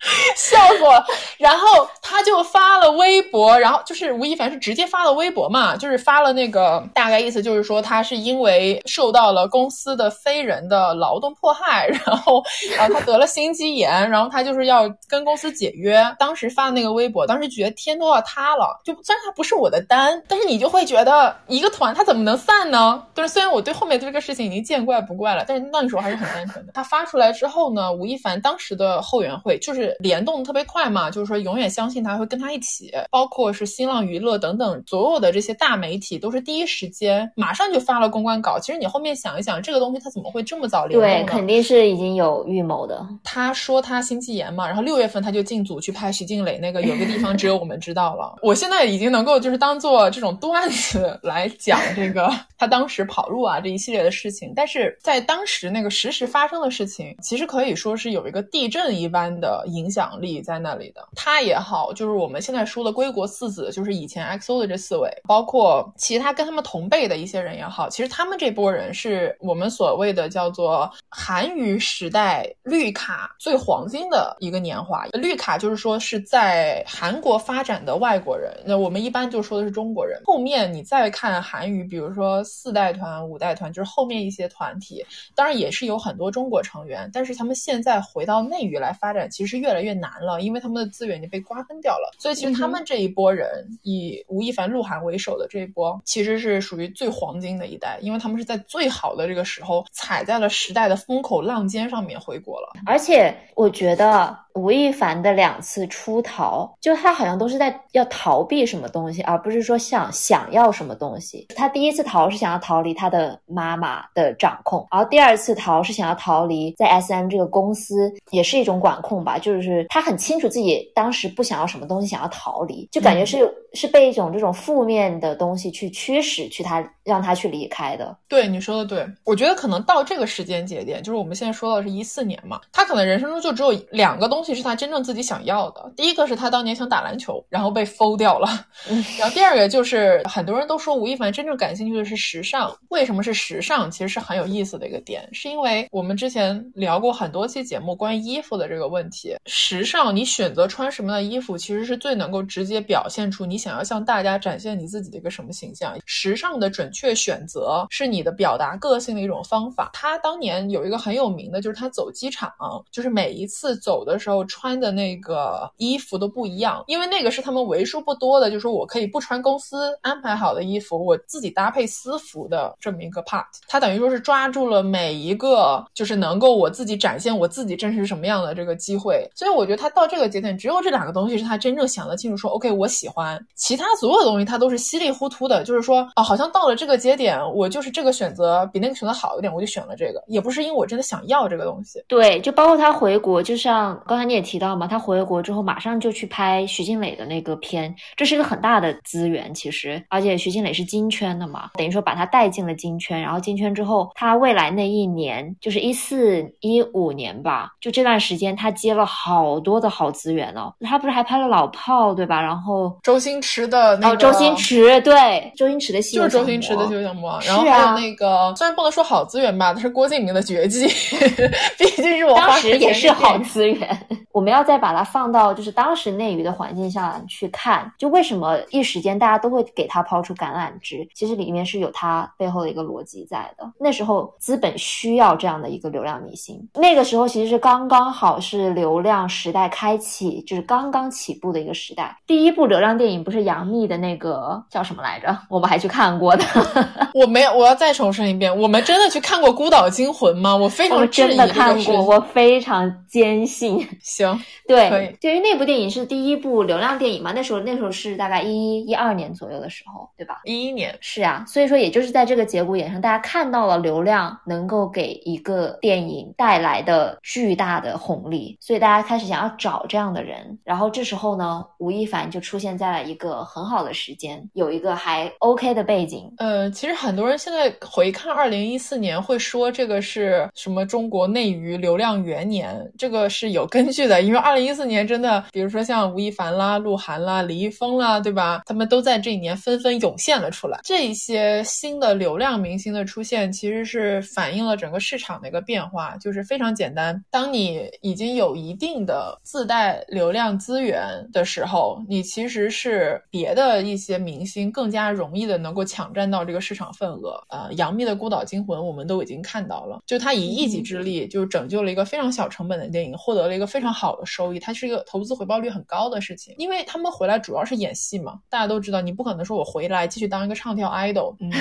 [0.36, 1.06] 笑死我了！
[1.38, 12.40] 然后他就发了微博，然后就是吴亦凡是直接发了微博嘛，就是发了那个大概意思就是说他是因为受到了公司的非人的劳动迫害，然后
[12.80, 16.04] 啊他得了心肌炎，然后他就是要跟公司解约。
[16.18, 18.82] 当时发的那个微博，当时觉得天都要塌了。
[18.84, 23.04] 就虽然他不是我的单，但是你就会觉得一个团他怎么能散呢？
[23.14, 26.72] 就是虽然我对后面这个事情已经见怪不怪了，但是那个时候还是很单纯的。
[26.74, 29.91] 他发出来之后呢，吴亦凡当时的后援会就是。
[30.00, 38.58] 联动特别快嘛，就是说永远相信他会跟他一起，包括是新浪娱乐等等所有的这些大媒体都是第一时间马上就发了公关稿。
[38.60, 41.02] 其实你后面想一想，这个东西他怎么会这么早联动？
[41.02, 43.06] 对，肯定是已经有预谋的。
[43.24, 48.36] 他说他心肌炎嘛，然后六月份他就进组去拍徐静蕾那个有个地方只有我们知道了。
[48.42, 59.81] 我现在已经能够就是当做这种段子来讲这个他当时跑路啊这一系列的事情，但是在当时那个实时发生的事情，其实可以说是有一个地震一般的影。
[59.82, 75.06] 影响力在那里的，他也好，就是我们现在说的归国四子，就是以前 XO 的这四位，包括其他跟他们同辈的一些人也好，其实他们这波人是我们所谓的叫做韩娱时代绿卡最黄金的一个年华。
[75.14, 80.22] 绿卡就是说是在韩国发展的外国人，那我们一般就说的是中国人。
[80.26, 92.12] 后面你再看韩娱，比如说四代团、五代团，就是后面一些团体，当然也是有很多中国成员，但是他们现在回到内娱来发展，其实越越来越难了，因为他们的资源已经被瓜分掉了。
[92.20, 102.74] 所以其实他们这一波人，以吴亦凡、鹿晗为首的这一波，其实是属于最黄金的一代，因为他们是在最好的这个时候踩在了时代的风口浪尖上面回国了。
[102.86, 104.38] 而且我觉得。
[104.56, 111.48] 吴亦凡的两次出逃，就他好像都是在要逃避什么东西，而不是说想想要什么东西。
[111.56, 119.40] 他第一次逃是想要逃离他的妈妈的掌控，然后第二次逃是想要逃离在 S M 这个公司，也是一种管控吧。
[119.40, 128.16] 就是他很清楚自己当时不想要什么东西，想要逃离，就感觉是是被一种这种负面的东西去驱使，去他让他去离开的。
[128.28, 134.52] 对你说的对，我觉得可能到这个时间节点，就是我们现在说到的是一四年嘛，他可能人生中就只有两个东西。
[134.52, 135.94] 是他真正自己想要的。
[135.96, 138.50] 第一个是他当年想打篮球，然后被封掉了。
[139.18, 142.70] 然后第二个就是很多人都说吴亦凡真正感兴趣的是时尚。
[142.90, 143.90] 为什么是时尚？
[143.90, 149.34] 其实是很有意思的一个点，是因为我们之前聊过很多期节目关于衣服的这个问题。
[149.54, 155.98] 时尚，你选择穿什么样的衣服，其实是最能够直接表现出你想要向大家展现你自己的一个什么形象。
[156.06, 159.90] 时尚的准确选择是你的表达个性的一种方法。
[159.94, 162.50] 他当年有一个很有名的，就是他走机场，
[162.92, 164.46] 就是每一次走的时候。
[164.46, 173.46] 穿的那个衣服都不一样，因为那个是他们为数不多的，就是说我可以不穿公司安排好的衣服，我自己搭配私服的这么一个 part。
[173.68, 179.26] 他等于说是抓住了每一个就是能够我自己展现我自己真实什么样的这个机会。
[179.36, 192.04] 所以我觉得他到这个节点，只有这两个东西是他真正想得清楚，说 OK 我喜欢，其他所有的东西他都是稀里糊涂的，就是说哦，好像到了这个节点，我就是这个选择比那个选择好一点，我就选了这个，也不是因为我真的想要这个东西。
[192.08, 194.32] 对，就包括他回国，就像刚才。
[194.32, 209.21] 你也提到嘛，他回国之后马上就去拍徐静蕾的那个片，这是一个很大的资源，其实，而且徐静蕾是金圈的嘛，等于说把他带进了金圈，然后金圈之后，他未来那一年就是一四一五年吧，就这段时间他接了好
[209.64, 212.42] 多的好资源哦，他不是还拍了老炮对吧？
[212.42, 220.88] 然后周星驰的那个，周星驰对周星驰的戏就是周星驰的《西游降魔》，然后还有那个虽然不能说好资源吧，但是郭敬明的绝技，
[221.78, 224.08] 毕竟是我当时也是好资源。
[224.34, 233.70] 我们要再把它放到就是当时内娱的环境下去看，就为什么一时间大家都会给他抛出橄榄枝，其实里面是有他背后的一个逻辑在的。
[233.78, 242.16] 那时候资本需要这样的一个流量明星，那个时候其实是刚刚好是流量时代开启，就是刚刚起步的一个时代。
[242.26, 245.38] 第一部流量电影不是杨幂的那个叫什么来着？
[245.50, 246.44] 我们还去看过的。
[247.14, 250.56] 我没有，我要再重申一遍，我们真的去看过《孤岛惊魂》吗？
[250.56, 253.88] 我非常真的看过，我非常坚信。
[254.02, 257.32] 行，对，对于那部电影是第一部流量电影嘛？
[257.34, 260.42] 那时候那时候是大概一一一二年左右的时候，对吧？
[260.46, 270.60] 一一年是啊，所以说也就是在这个节骨眼上，大家看到了流量能够给一个电影带来的巨大的红利，所以大家开始想要找这样的人。
[270.64, 276.30] 然后这时候呢，吴亦凡就出现在了一个很好的时间，有一个还 OK 的背景。
[276.38, 284.02] 呃，其实很多人现在回看二零一四年，会说这个是什么中国内娱流量元年，这个是有根据。
[284.02, 288.64] 的，因为二零一四年真的，比如说像吴亦凡啦、鹿晗啦、李易峰啦，对吧？
[288.66, 290.80] 他们都在这一年纷纷涌现了出来。
[290.84, 297.24] 这一些新的流量明星的出现，其实是反映了整个市场的一个变化，就是非常简单。
[297.30, 307.42] 当你已经有一定的自带流量资源的时候，你其实是别的一些明星更加容易的能够抢占到这个市场份额。
[307.50, 313.92] 呃，杨幂的《孤岛惊魂》我们都已经看到了，就她以一己之力就拯救了一个非常小成本的电影，获得了一个非常。
[313.92, 321.52] 好的收益，它是一个投资回报率很高的事情，因为他们回来主要是演戏嘛，大家都知道，你不可能说我回来继续当一个唱跳 idol，嗯，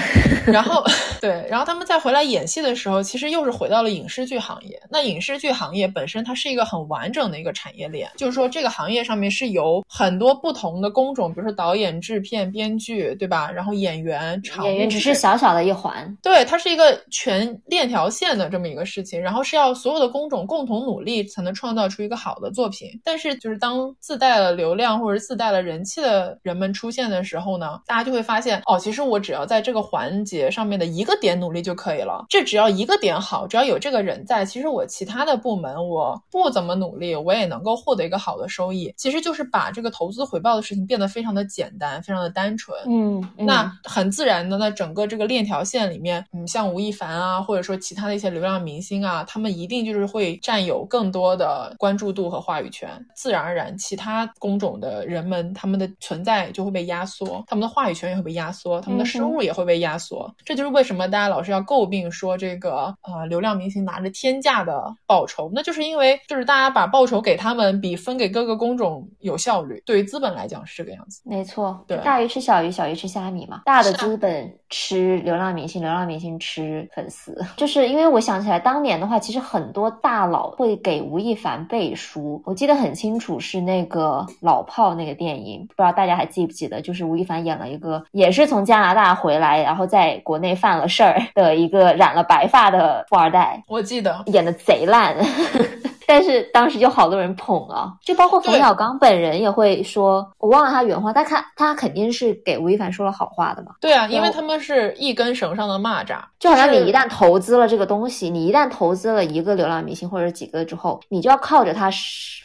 [0.46, 0.82] 然后
[1.20, 4.80] 对，然后他们再回来演戏的时候，其实又是回到了影视剧行业。
[4.88, 13.50] 那影视剧行业本身它是一个很完整的一个产业链，就是说这个行业上面是由很多不同的工种，比如说导演、制片、编剧，对吧？
[13.50, 22.20] 然后演员、场演员只是小小的一环，对，它是一个全链条线的这么一个事情，然后是要所有的工种共同努力才能创造出一个。
[22.20, 32.26] 好的作品，但是就是当自带了流量或者自带了人气的人们出现的时候呢，大家就会发现哦，其实我只要在这个环节上面的一个点努力就可以了。
[32.28, 38.94] 这只要一个点好，只要有这个人在，其实我其他的部门我不怎么努力，我也能够获得一个好的收益。
[38.96, 42.78] 其实就是把这个投资回报的事情变得非常的简单，非常的单纯。
[42.86, 52.20] 嗯，那很自然的，那整个这个链条线里面，嗯，像吴亦凡啊，或者说其他的一些流量明星啊，他们一定就是会占有更多的关注度。
[52.20, 60.30] 度和话语权，自然而然，其他工种的人们他们的存在就会被压缩，他们的话语权也会被压缩，他们的收入也会被压缩。
[60.44, 69.82] 这就是为什么大家老是要诟病说这个呃流量明星拿着天价的报酬，那就是因为就是大家把报酬给他们比分给各个工种有效率。
[69.86, 73.62] 对于资本来讲是这个样子，没错，对大鱼吃小鱼，小鱼吃虾米嘛。
[73.64, 77.36] 大的资本吃流浪明星，流浪明星吃粉丝。
[77.56, 82.42] 就是因为我想起来，当年的话，其实很多大佬会给吴亦凡背书。
[82.44, 86.80] 我记得很清楚，是那个老炮那个电影，不知道大家还记不记得？
[86.80, 95.16] 就是吴亦凡演了一个，也是从加拿大回来，然后在国内犯了事儿的一个染了白发的富二代，我记得演的贼烂。
[96.12, 103.76] 但是当时就好多人捧啊，就包括冯小刚本人也会说，我忘了他原话，但他他肯定是给吴亦凡说了好话的嘛。
[103.80, 111.88] 对啊，因为他们是一根绳上的蚂蚱，就好像你一旦投资了这个东西，你一旦投资了一个流量明星或者几个之后，你就要靠着他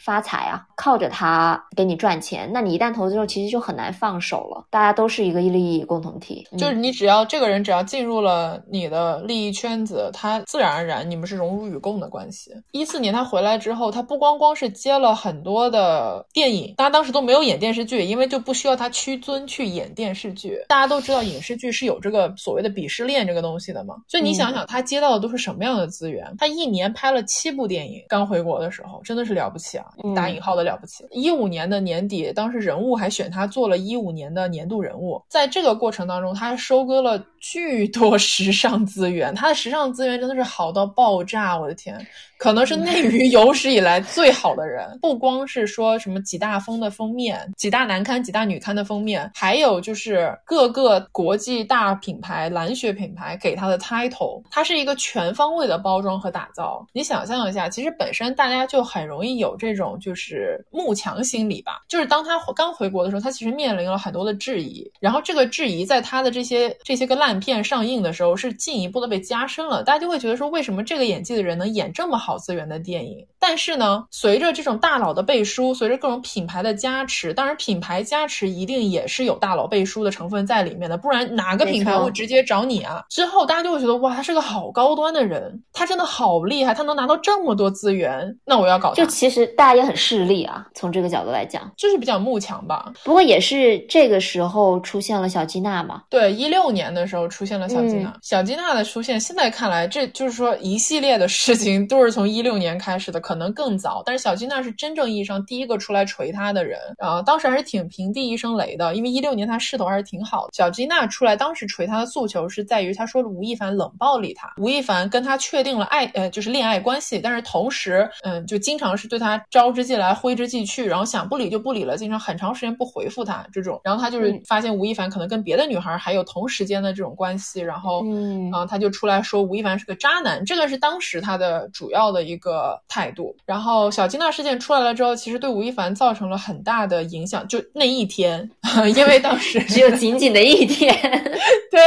[0.00, 2.48] 发财啊，靠着他给你赚钱。
[2.52, 4.64] 那你一旦投资之后，其实就很难放手了。
[4.70, 12.52] 大家都是一个利益共同体，就是你只要这个人只要进入了你的利益圈子，他自然而然你们是荣辱与共的关系。
[12.70, 20.58] 一四年他回来之后，他不光光是接了很多的电影，大家当时都没有演电视剧，因为就不需要他屈尊去演电视剧。
[20.68, 26.34] 大家都知道影视剧是有这个所谓的鄙视链这个东西的嘛，所以你想想他接到的都是什么样的资源？
[26.38, 31.04] 他一年拍了七部电影，刚回国的时候真的是了不起啊，打引号的了不起。
[31.10, 42.04] 一五年的年底，当时人物还选他做了一五年的年度人物，在这个过程当中，他收割了巨多时尚资源，他的时尚资源真的是好到爆炸，我的天！
[42.38, 56.84] 可能是内娱有史以来最好的人，不光是说什么几大风的封面、几大男刊、几大女刊的封面，还有就是各个国际大品牌、蓝血品牌给他的 title，它是一个全方位的包装和打造。
[56.92, 72.38] 你想象一下，其实本身大家就很容易有这种就是慕强心理吧，就是当他刚回国的时候，他其实面临了很多的质疑，然后这个质疑在他的这些这些个烂片上映的时候是进一步的被加深了，大家就会觉得说，为什么这个演技的人能演这么好？
[72.38, 83.04] 资源的电影，但是呢，随着这种大佬的背书，随着各种品牌的加持，当然品牌加持一定也是有大佬背书的成分在里面的，不然哪个品牌会直接找你啊？
[83.08, 88.92] 之后大家就会觉得哇，他是个好高端的人，他真的好厉害，他能拿到这么多资源，那我要搞。
[88.94, 92.92] 就其实大家也很势利啊，从这个角度来讲，就是比较慕强吧。
[93.04, 96.02] 不过也是这个时候出现了小吉娜嘛？
[96.10, 102.16] 对，一六年的时候出现了小吉娜，小吉娜的出现，现在看来，这就是说一系列的事情都是。
[102.16, 107.22] 从一六年开始的，可能更早，但是小金娜是真正意义上第一个出来锤他的人啊！
[107.22, 110.50] 当时还是挺平地一声雷的，因为一六年他势头还是挺好的。
[110.54, 123.80] 小金娜出来，当时锤他的诉求是在于，他说吴亦凡冷暴力他，吴亦凡跟他确定了爱呃就是恋爱关系，但是同时嗯就经常是对他招之即来挥之即去，然后想不理就不理了，经常很长时间不回复他这种。
[123.84, 132.06] 然后他就是发现吴亦凡可能跟别的女孩还有同时间的这种关系，然后嗯他就出来说吴亦凡是个渣男，这个是当时他的主要。
[132.06, 137.46] 的一个态度，然后小金娜事件出来了之后，其实对吴亦凡造成了很大的影响。
[137.48, 138.48] 就那一天，
[138.96, 140.94] 因为当时 只有仅仅的一天，
[141.70, 141.80] 对，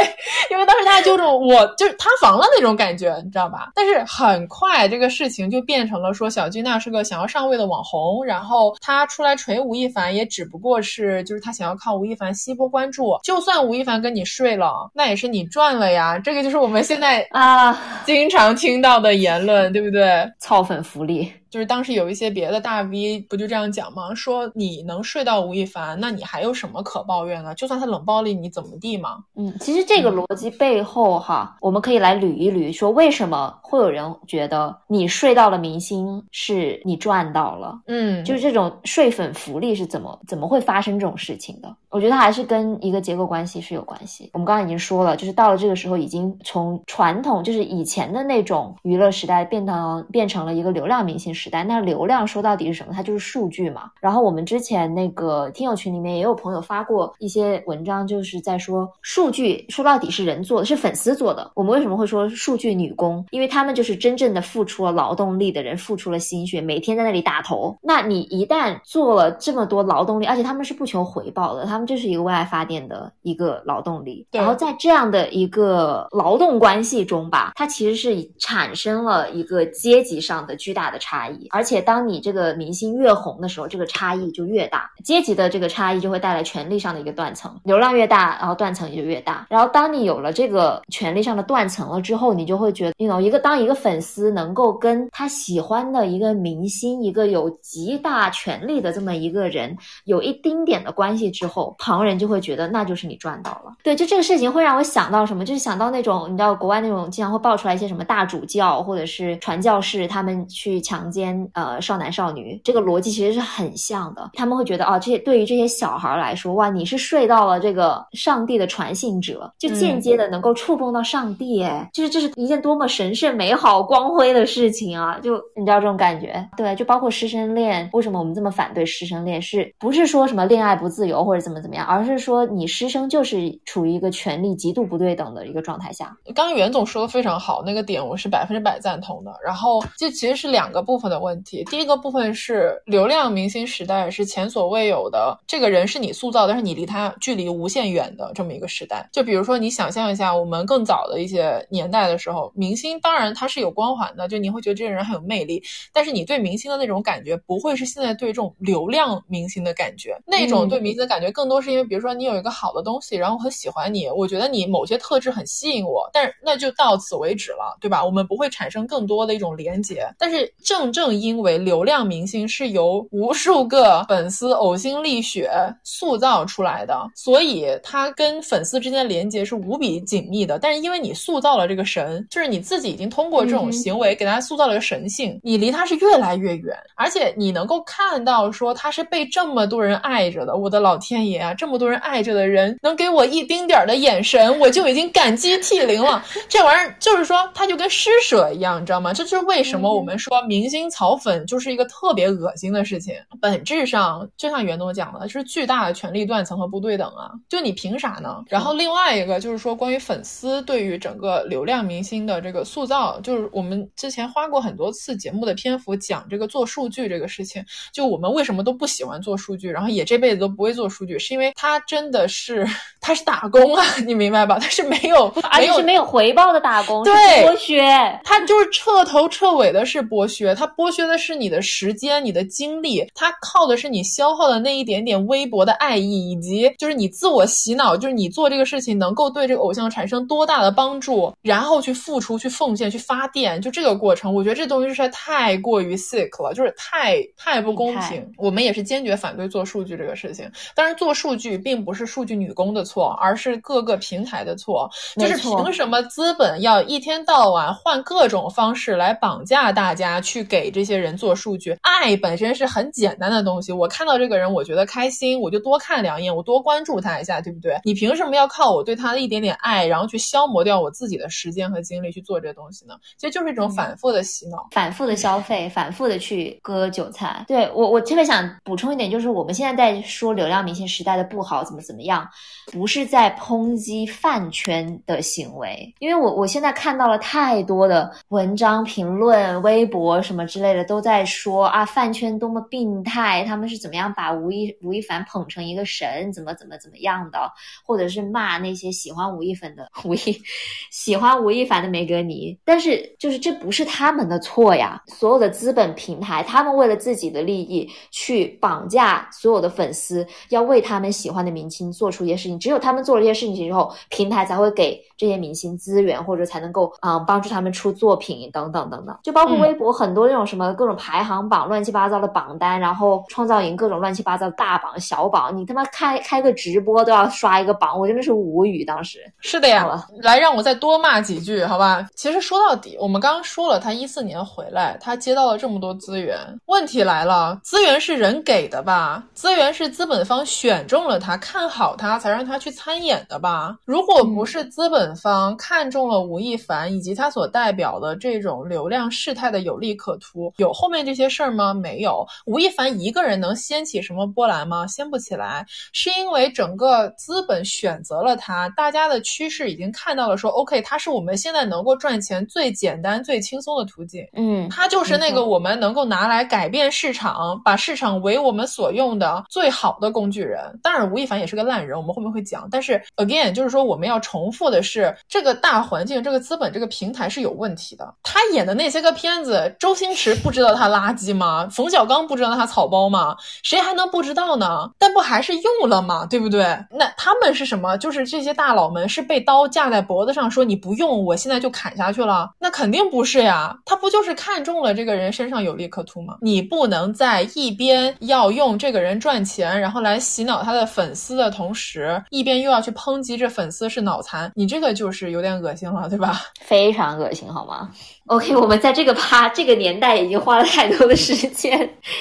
[0.50, 3.72] 因为当时大家就这种，我就是塌房了那种感觉，你知道吧？
[3.74, 13.18] 但是很快这个事情就变成了说，小金娜是个想要上位的网红，然后他出来锤吴亦凡，也只不过是就是他想要靠吴亦凡吸波关注。
[13.22, 16.18] 就算吴亦凡跟你睡了，那也是你赚了呀。
[16.18, 20.28] 这个就是我们现在啊经常听到的言论，对不对？
[20.38, 21.19] 操粉福利。
[21.20, 21.39] me.
[21.50, 24.14] 就是当时有一些别的大 V 不就这样讲吗？
[24.14, 27.54] 说你能睡到吴亦凡，那你还有什么可抱怨的？
[27.56, 29.18] 就算他冷暴力你怎么地嘛？
[29.34, 37.80] 嗯，其实这个逻辑背后哈，我们可以来捋一捋，说为什么会有人觉得你睡到了明星是你赚到了？
[37.86, 41.74] 嗯，就是这种睡粉福利是怎么怎么会发生这种事情的？
[41.88, 44.30] 我觉得还是跟一个结构关系是有关系。
[44.32, 51.34] 我们刚刚已经说了，就是到了这个时候，已经从传统就是以前的那种娱乐时代变成变成了一个流量明星。
[51.40, 52.92] 时代，那流量说到底是什么？
[52.94, 53.90] 它就是数据嘛。
[54.00, 61.50] 然后我们之前那个听友群里面也有朋友发过一些文章，就是在说数据说到底是人做的，是粉丝做的。
[61.54, 63.24] 我们为什么会说数据女工？
[63.30, 67.76] 因为他们就是真正的付出了劳动力的人，付出了心血，每天在那里打头。
[67.82, 74.24] 那你一旦做了这么多劳动力，而且他们是不求回报的，他们就是一个为爱发电的一个劳动力。
[74.30, 89.46] 然后在这样的一个劳动关系中吧，它其其实是产生了一个阶级上的巨大的差异，而且当你这个明星越红的时候，这个差异就越大，阶级的这个差异就会带来权力上的一个断层，流量越大，然后断层也就越大。
[89.48, 103.72] 然后当你有了这个权力上的断层了之后，你就会觉得，你 know 一个当一个粉丝能够跟他喜欢的一个明星，一个有极大权力的这么一个人有一丁点的关系之后，旁人就会觉得那就是你赚到了。
[103.82, 111.19] 对，就这个事情会让我想到什么，就是想到那种你知道国外那种经常会爆出来一些什么大主教或者是传教士他们去强奸
[111.54, 114.30] 呃少男少女，这个逻辑其实是很像的。
[114.34, 125.18] 他们会觉得啊，这些对于这些小孩来说，哇，你是睡到了这个上帝的传信者，就间接的能够触碰到上帝，哎，就是这是一件多么神圣、美好、光辉的事情啊！
[125.20, 129.40] 就你知道这种感觉，对，就包括师生恋，为什么我们这么反对师生恋？
[129.40, 136.16] 是不是说什么恋爱不自由或者怎么怎么样，而是说你师生就是处于一个权力极度不对等的一个状态下。
[136.34, 139.32] 刚刚袁总说的非常好，那个点我是百分之百赞同的。
[139.44, 149.08] 然后这其实是两个部分的问题，第一个部分是流量明星时代是前所未有的，这个人是你塑造，但是你离他距离无限远的这么一个时代。
[149.12, 168.04] 就比如说你想象一下，我们更早的一些年代的时候，明星当然他是有光环的，就你会觉得这个人很有魅力，但是你对明星的那种感觉不会是现在对这种流量明星的感觉，那种对明星的感觉更多是因为，比如说你有一个好的东西，然后我很喜欢你，我觉得你某些特质很吸引我，但是那就到此为止了，对吧？
[168.04, 170.06] 我们不会产生更多的一种连接。
[170.18, 175.50] 但是正正因为流量明星是由无数个粉丝呕心沥血
[175.84, 180.58] 塑造出来的，所以他跟粉丝之间的连接是无比紧密的。
[180.58, 190.56] 但是因为你塑造了这个神，就是你自己已经通过这种行为给大家塑造了个神性，你离他是越来越远，而且你能够看到说他是被这么多人爱着的。
[190.56, 196.24] 我的老天爷啊，这么多人爱着的人，能给我一丁点儿的眼神，我就已经感激涕零了。
[196.48, 199.12] 这玩意儿就是说，他就跟施舍一样，你知道吗？
[199.12, 203.14] 这就是为什么我们说明星草粉就是一个特别恶心的事情。
[203.40, 207.30] 本质上，就像袁总讲的，是巨大的权力断层和不对等啊！
[207.48, 208.44] 就你凭啥呢？
[208.48, 217.64] 然后另外一个就是说，关于粉丝对于整个流量明星的这个塑造，就是我们之前花过很多次节目的篇幅讲这个做数据这个事情。
[217.92, 222.66] 就我们为什么都不喜欢做数据，然后也这辈子都不会做数据，是因为他真的是
[223.00, 224.58] 他是打工啊，你明白吧？
[224.58, 227.14] 他是没有，而且是没有回报的打工，对
[227.44, 227.80] 剥削。
[228.24, 248.26] 他就是彻头彻尾的是剥削，他剥削的是你的时间、你的精力，它靠的是你消耗的那一点点微薄的爱意，以及就是你自我洗脑，就是你做这个事情能够对这个偶像产生多大的帮助，然后去付出、去奉献、去发电，就这个过程，我觉得这东西实在太过于 sick 了，就是太太不公平。
[248.36, 250.50] 我们也是坚决反对做数据这个事情。
[250.74, 254.90] 当然，做数据并不是数据女工的错，而是各个平台的错。
[255.16, 261.76] 就是凭什么资本要一天到晚换各种方式来绑架大家去给这些人做数据？
[261.82, 267.78] 爱本身是很简单的东西，我看到这个人，我觉得开心，我就多看两眼，我多关注他一下，对不对？
[267.84, 272.94] 你凭什么要靠我对他的一点点爱，然后去消磨掉我自己的时间和精力去做这东西呢？
[273.16, 277.44] 其实就是一种反复的洗脑，反复的消费，反复的去割韭菜。
[277.46, 282.26] 对我，我特别想补充一点，就是我们现在在说流量明星时代的不好，怎么怎么样，
[282.72, 297.50] 不是在抨击饭圈的行为，因为我我现在看到了太多的文章、评论、微博什么之类的，都在说啊，饭圈多么病态，他们是怎么样把吴亦吴亦凡捧成一个神，怎么怎么怎么样的，
[297.86, 300.42] 或者是骂那些喜欢吴亦凡的 吴亦
[300.90, 328.84] 喜欢吴亦凡的梅格尼，但是就是这不是他们的错呀，所有的资本平台，他们为了自己的利益去绑架所有的粉丝，要为他们喜欢的明星做出一些事情，只有他们做了这些事情之后，平台才会给这些明星资源，或者才能够啊、帮助他们出作品等等等等，就包括微博很多那种什么各种排行榜、乱七八糟的榜单，然后创造营各种乱七八糟的大榜、小榜，你他妈开开个直播都要刷一个榜，我真的是无语。
[328.84, 332.08] 当时是的呀，来让我再多骂几句，好吧？
[332.14, 339.22] 其实说到底，我们刚刚说了，他一四年回来，他接到了这么多资源，问题来了，资源是人给的吧？
[339.34, 343.76] 资源是资本方选中了他，看好他才让他去参演的吧？
[343.84, 351.74] 如果不是资本方看中了吴亦凡以及他所代表的这种流量事态的有利可图，有后面这些事儿吗？
[351.74, 352.26] 没有。
[352.46, 354.86] 吴亦凡一个人能掀起什么波澜吗？
[354.86, 364.24] 掀不起来，是因为整个资本选择了他，大家的趋势已经看到了说，OK，他是我们现在能够赚钱最简单、最轻松的途径。
[364.34, 370.60] 嗯，他就是那个我们能够拿来改变市场、把市场为我们所用的最好的工具人。
[370.82, 372.68] 当然，吴亦凡也是个烂人，我们后面会讲。
[372.70, 378.14] 但是 again，就是说我们要重复的是，这个大环境、这个资本本这个平台是有问题的。
[378.22, 381.66] 他演的那些个片子，周星驰不知道他垃圾吗？
[381.70, 383.34] 冯小刚不知道他草包吗？
[383.62, 384.90] 谁还能不知道呢？
[384.98, 386.26] 但不还是用了吗？
[386.26, 386.62] 对不对？
[386.90, 387.96] 那他们是什么？
[387.96, 392.50] 就是这些大佬们是被刀架在脖子上，说你不用，我现在就砍下去了？
[392.58, 396.36] 那肯定不是呀，他不就是看中了这个人身上有利可图吗？
[396.42, 406.42] 你不能在一边要用这个人赚钱，然后来洗脑他的粉丝的同时，一边又要去抨击这粉丝是脑残，你这个就是有点恶心了，对吧？
[406.60, 407.88] 非常恶心，好吗
[408.30, 411.76] ？OK，我们在这个趴这个年代已经花了太多的时间，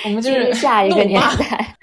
[0.05, 1.76] 我们就是下一个年代。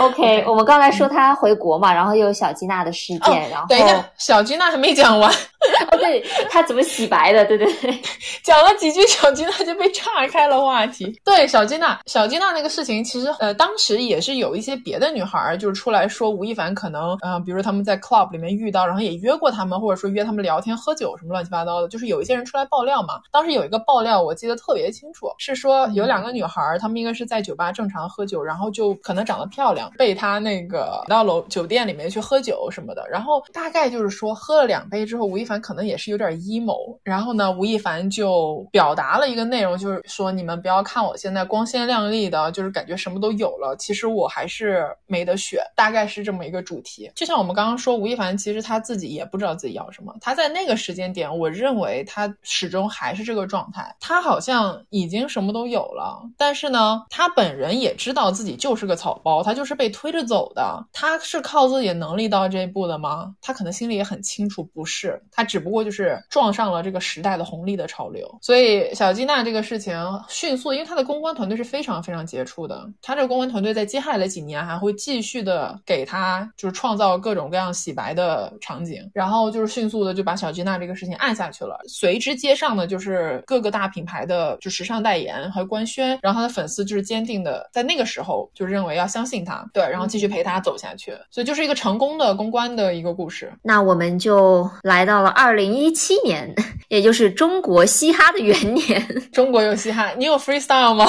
[0.00, 5.30] OK，我们刚才说他回国嘛，然后又有小吉娜的事件，然后等一下，小吉娜还没讲完。
[5.92, 7.44] 哦，对他怎么洗白的？
[7.44, 8.00] 对对对，
[8.42, 11.14] 讲了几句，小金娜就被岔开了话题。
[11.24, 23.20] 对，小金娜，小金娜那个事情，其实呃，当时也是有一些别的女孩就是出来说吴亦凡可能，嗯，比如他们在 club 里面遇到，然后也约过他们，或者说约他们聊天喝酒什么乱七八糟的，就是有一些人出来爆料嘛。
[23.30, 47.10] 当时有一个爆料，我记得特别清楚，是说有两个女孩，她们应该是在酒吧正常喝酒，然后就可能长得漂亮，被他那个到楼酒店里面去喝酒什么的，然后大概就是说喝了两杯之后，吴亦凡可能也是有点 emo，然后呢，吴亦凡就表达了一个内容，就是说你们不要看我现在光鲜亮丽的，就是感觉什么都有了，其实我还是没得选，大概是这么一个主题。
[47.14, 63.34] 就像我们刚刚说，吴亦凡其实他自己也不知道自己要什么，他在那个时间点，我认为他始终还是这个状态，他好像已经什么都有了，但是呢，他本人也知道自己就是个草包，他就是被推着走的，他是靠自己能力到这一步的吗？
[63.40, 68.38] 他可能心里也很清楚，不是，他只不过就是撞上了这个时代的红利的潮流。
[68.42, 69.96] 所以小吉娜这个事情
[70.28, 81.80] 迅速，因为他的公关团队是非常非常杰出的，他这个公关团队在接下来的几年还会继续的给他就是创造各种各样洗白的场景，然后就是迅速的就把小吉娜这个事情按下去了。
[81.88, 93.50] 随之接上的就是各个大品牌的就时尚代言和官宣，然后他的粉丝就是坚定的在那个时候就认为要相信他，对，然后继续陪他走下去，所以就是一个成功的公关的一个故事。
[93.62, 96.54] 那我们就来到了二零一七年，
[96.88, 99.06] 也就是中国嘻哈的元年。
[99.32, 101.06] 中国有嘻哈，你有 freestyle 吗？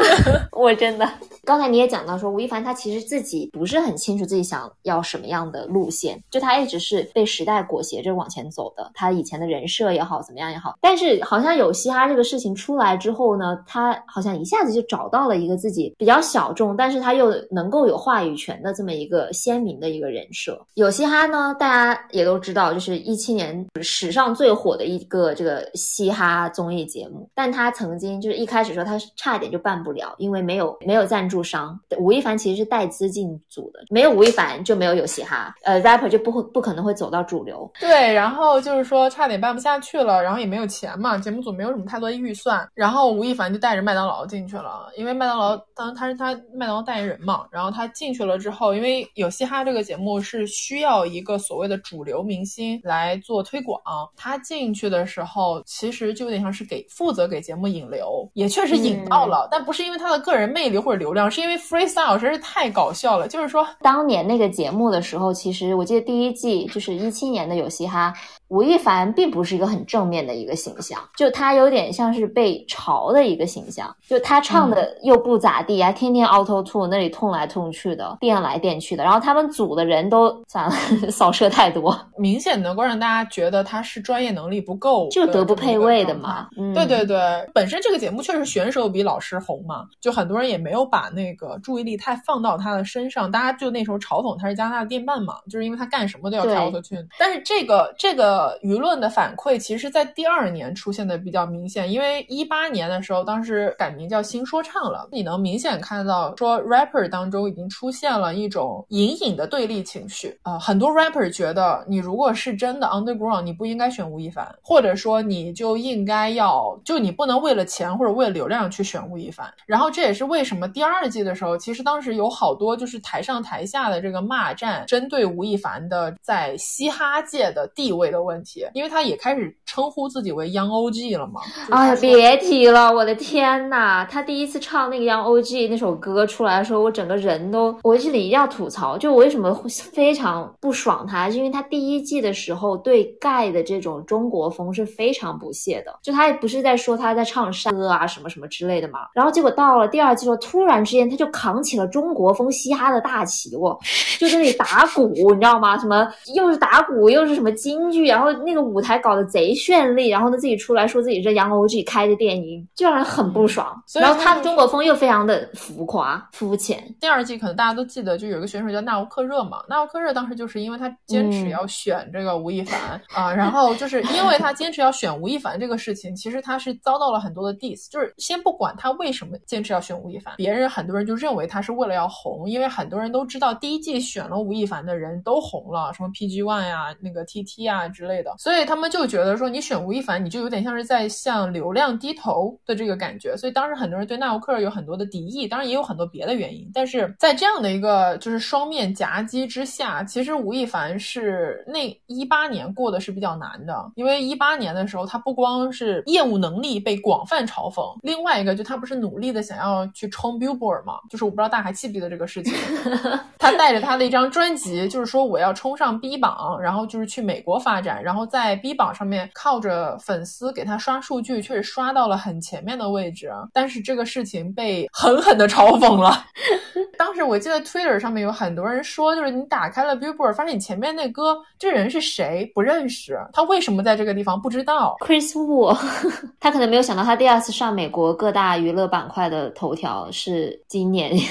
[0.52, 1.08] 我真的，
[1.44, 8.90] 刚才你也讲到说，吴亦凡他其实自己不是很清楚自己想要什么样的路线，就他一直是被时代裹挟着往前走的。
[8.94, 20.58] 他以前的人设也好，怎么样也好，但是好像有嘻哈这个事情出来之后呢，他好像一下子就找到了一个自己比较小众，但是他又能够有话语权的这么一个鲜明的一个人设。
[20.74, 31.78] 有嘻哈呢，大家也都知道，就是一七年史上最火的一个这个嘻哈综艺节目，但他曾经就是一开始说他差点就办不了，因为没有没有赞助商。
[31.98, 37.70] 吴亦凡其实是带资进组的，没有吴亦凡就没有有嘻哈，呃，rapper 就不会不可能会走到主流。
[37.80, 53.80] 对，然后就是说差点办不下去了，然后也没有钱嘛，节目组没有什么太多预算，然后吴亦凡就带着麦当劳进去了，因为麦当劳当他是他麦当劳代言人嘛，然后他进去了之后，因为有嘻哈这个节目是需要一个所谓的主流明星来做推广，
[54.16, 68.12] 他进去的时候其实就有点像是给负责给节目引流，也确实引到了，但不是因为他的个人魅力或者流量，是因为 freestyle 实在是太搞笑了，就是说当年那个节目的时候，其实我记得第一季就是一七年的有嘻哈。
[68.48, 80.70] 吴亦凡并不是一个很正面的一个形象，就他有点像是被嘲的一个形象，就他唱的又不咋地啊，天天 auto tune 那里痛来痛去的，电来电去的，然后他们组的人都算了，
[81.10, 86.48] 扫射太多，明显能够让大家觉得他是专业能力不够，就德不配位的嘛。
[86.56, 87.18] 嗯对对对，
[87.52, 98.35] 本身这个节目确实选手比老师红嘛，就很多人也没有把那个注意力太放到他的身上，大家就那时候嘲讽他是加拿大电鳗嘛，就是因为他干什么都要开 auto tune，但是这个这个。
[98.36, 119.50] 呃，舆论的反馈其实，在第二年出现的比较明显，因为一八年的时候，当时改名叫新说唱了，你能明显看到说 rapper 当中已经出现了一种隐隐的对立情绪啊，很多 rapper 觉得你如果是真的 underground，你不应该选吴亦凡，或者说你就应该要就你不能为了钱或者为了流量去选吴亦凡。
[119.64, 128.25] 然后这也是为什么第二季的时候，其实当时有好多就是台上台下的这个骂战，针对吴亦凡的在嘻哈界的地位的。
[128.26, 131.40] 问题，因为他也开始称呼自己为 Young OG 了嘛。
[131.70, 134.06] 哎呀，别提了，我的天呐！
[134.10, 149.00] 他第一次唱那个 Young OG 那首歌出来的时候，我整个人都，我这里一定要吐槽，就我为什么会非常不爽他，是因为他第一季的时候对盖的这种中国风是非常不屑的，就他也不是在说他在唱山歌啊什么什么之类的嘛。
[149.14, 153.78] 然后结果到了第二季，突然之间他就扛起了中国风嘻哈的大旗，我
[154.18, 155.78] 就在那里打鼓，你知道吗？
[155.78, 158.15] 什么又是打鼓又是什么京剧啊？
[158.16, 163.82] 然后那个舞台搞得贼绚丽，然后呢自己出来说自己是 Young OG 开的电影，就让人很不爽。
[163.94, 166.82] 然后他的中国风又非常的浮夸肤浅。
[166.98, 212.54] 第二季可能大家都记得，就有一个选手叫纳乌克热嘛，纳乌克热当时就是因为他坚持要选这个吴亦凡啊，然后就是因为他坚持要选吴亦凡这个事情，其实他是遭到了很多的 diss，就是先不管他为什么坚持要选吴亦凡，别人很多人就认为他是为了要红，因为很多人都知道第一季选了吴亦凡的人都红了，什么 PG One 呀、那个 TT 啊之类的，所以他们就觉得说你选吴亦凡，你就有点像是在向流量低头的这个感觉，所以当时很多人对纳吾克尔有很多的敌意，当然也有很多别的原因，但是在这样的一个就是双面夹击之下，其实吴亦凡是那一八年过的是比较难的，因为一八年的时候他不光是业务能力被广泛嘲讽，另外一个就他不是努力的想要去冲 Billboard 嘛，就是我不知道大家还记不记得这个事情，
[213.38, 226.24] 他带着他的一张专辑，就是说我要冲上 B 榜，然后就是去美国发展，然后在 B 榜上面靠着粉丝给他刷数据，确实刷到了很前面的位置，但是这个事情被狠狠的嘲讽了。
[226.98, 232.50] 当时我记得 Twitter 上面有很多人说，就是你打开了 Billboard，发现你前面那歌，这人是谁？
[232.54, 234.40] 不认识，他为什么在这个地方？
[234.40, 234.96] 不知道。
[235.00, 235.76] Chris Wu，
[236.40, 241.22] 他可能没有想到，他第二次上美国各大娱乐板块的头条是今年 的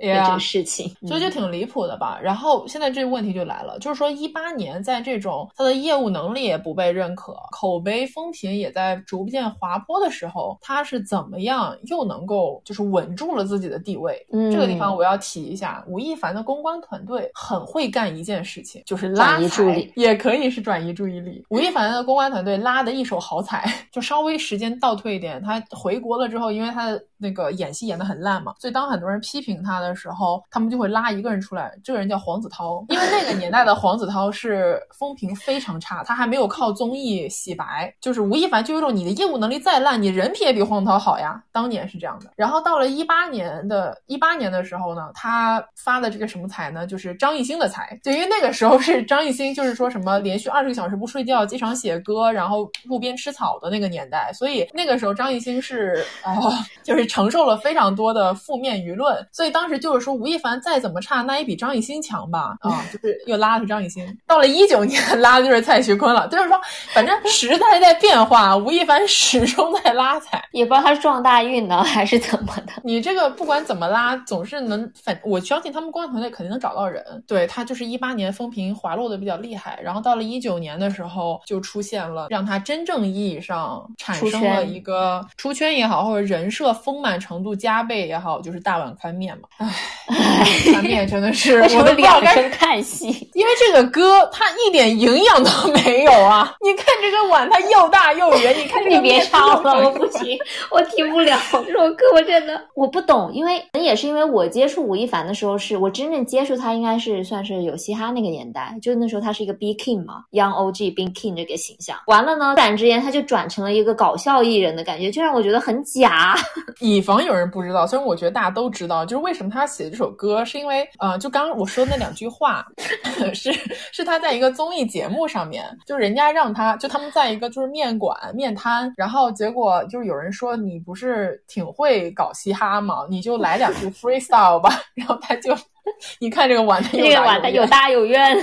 [0.00, 2.18] 这个事情，所以就挺离谱的吧。
[2.22, 14.24] 然后现在这个问题就来了，就是说一八年在这种他的业务能力也不被认可，口碑风评也在逐渐滑坡的时候，他是怎么样又能够就是稳住了自己的地位？
[14.32, 21.44] 嗯，这个地方我要提一下，吴亦凡的公关团队很会干一件事情，就是拉踩，也可以是转移注意力。
[21.50, 42.30] 吴亦凡的公关团队拉的一手好彩，就稍微时间倒退一点，他回国了之后，因为他的那个演戏演的很烂嘛，所以当很多人批评他的时候，他们就会拉一个人出来，这个人叫黄子韬，因为那个年代的黄子韬是风评非常差，他还没有靠综艺洗白，就是吴亦凡就有种你的业务能力再烂，你人品也比黄子韬好呀，当年是这样的。
[42.36, 56.36] 然后到了一八年的一八年的时候呢，他发的这个什么财呢，就是张艺兴的财，就因为那个时候是张艺兴，就是说什么连续二十个小时不睡觉，机场写歌，然后路边吃草的那个年代，所以那个时候张艺兴是啊、
[56.82, 64.06] 就是承受了非常多的负面舆论，所以当时就是说吴亦凡再怎么差，那也比张艺兴强吧，啊，就是又拉了张艺兴。
[64.26, 66.60] 到了一九年，拉的就是蔡徐坤了，就是说
[66.92, 72.72] 反正 时代在变化，吴亦凡始终在拉踩，也不知道他是撞大运呢还是怎么的。
[72.82, 77.04] 你这个不管怎么拉，总是能反，我相信他们公关团队肯定能找到人。
[77.28, 89.48] 对他就是一八年风评滑落的比较厉害，然后到了一九年的时候，就出现了让他真正意义上产生了一个出圈也好，或者人设丰满程度加倍也好，就是大碗宽面嘛。
[89.58, 89.72] 唉，
[90.72, 96.54] 宽面真的是我都两声叹息，因为这个歌它一点营养都没有啊！
[96.60, 100.38] 你看这个碗，它又大又圆，你看这个你别唱了，我不行，
[100.70, 111.96] 我听不了这首歌，我真的我不懂，因为也是因为我接触吴亦凡的时候，是我真正接触他应该是算是有嘻哈那个年代，就那时候他是一个 B King 嘛，Young OG B King 这个形象。
[112.06, 116.36] 完了呢，突然之间他就转成了一个搞笑艺人的感觉，就让我觉得很假。
[116.80, 122.64] 以防有人不知道，虽然我觉得大家都知道，就是为什么他写这首歌，是因为呃，就刚刚我说的那两句话，
[123.34, 123.52] 是
[123.92, 125.55] 是他在一个综艺节目上面，
[125.86, 133.06] 就人家让他就他们在一个就是面馆面摊，然后结果就是有人说你不是挺会搞嘻哈吗？
[133.08, 135.56] 你就来两句 freestyle 吧， 然后他就。
[136.18, 138.36] 你看这个碗，这个碗它有大有圆。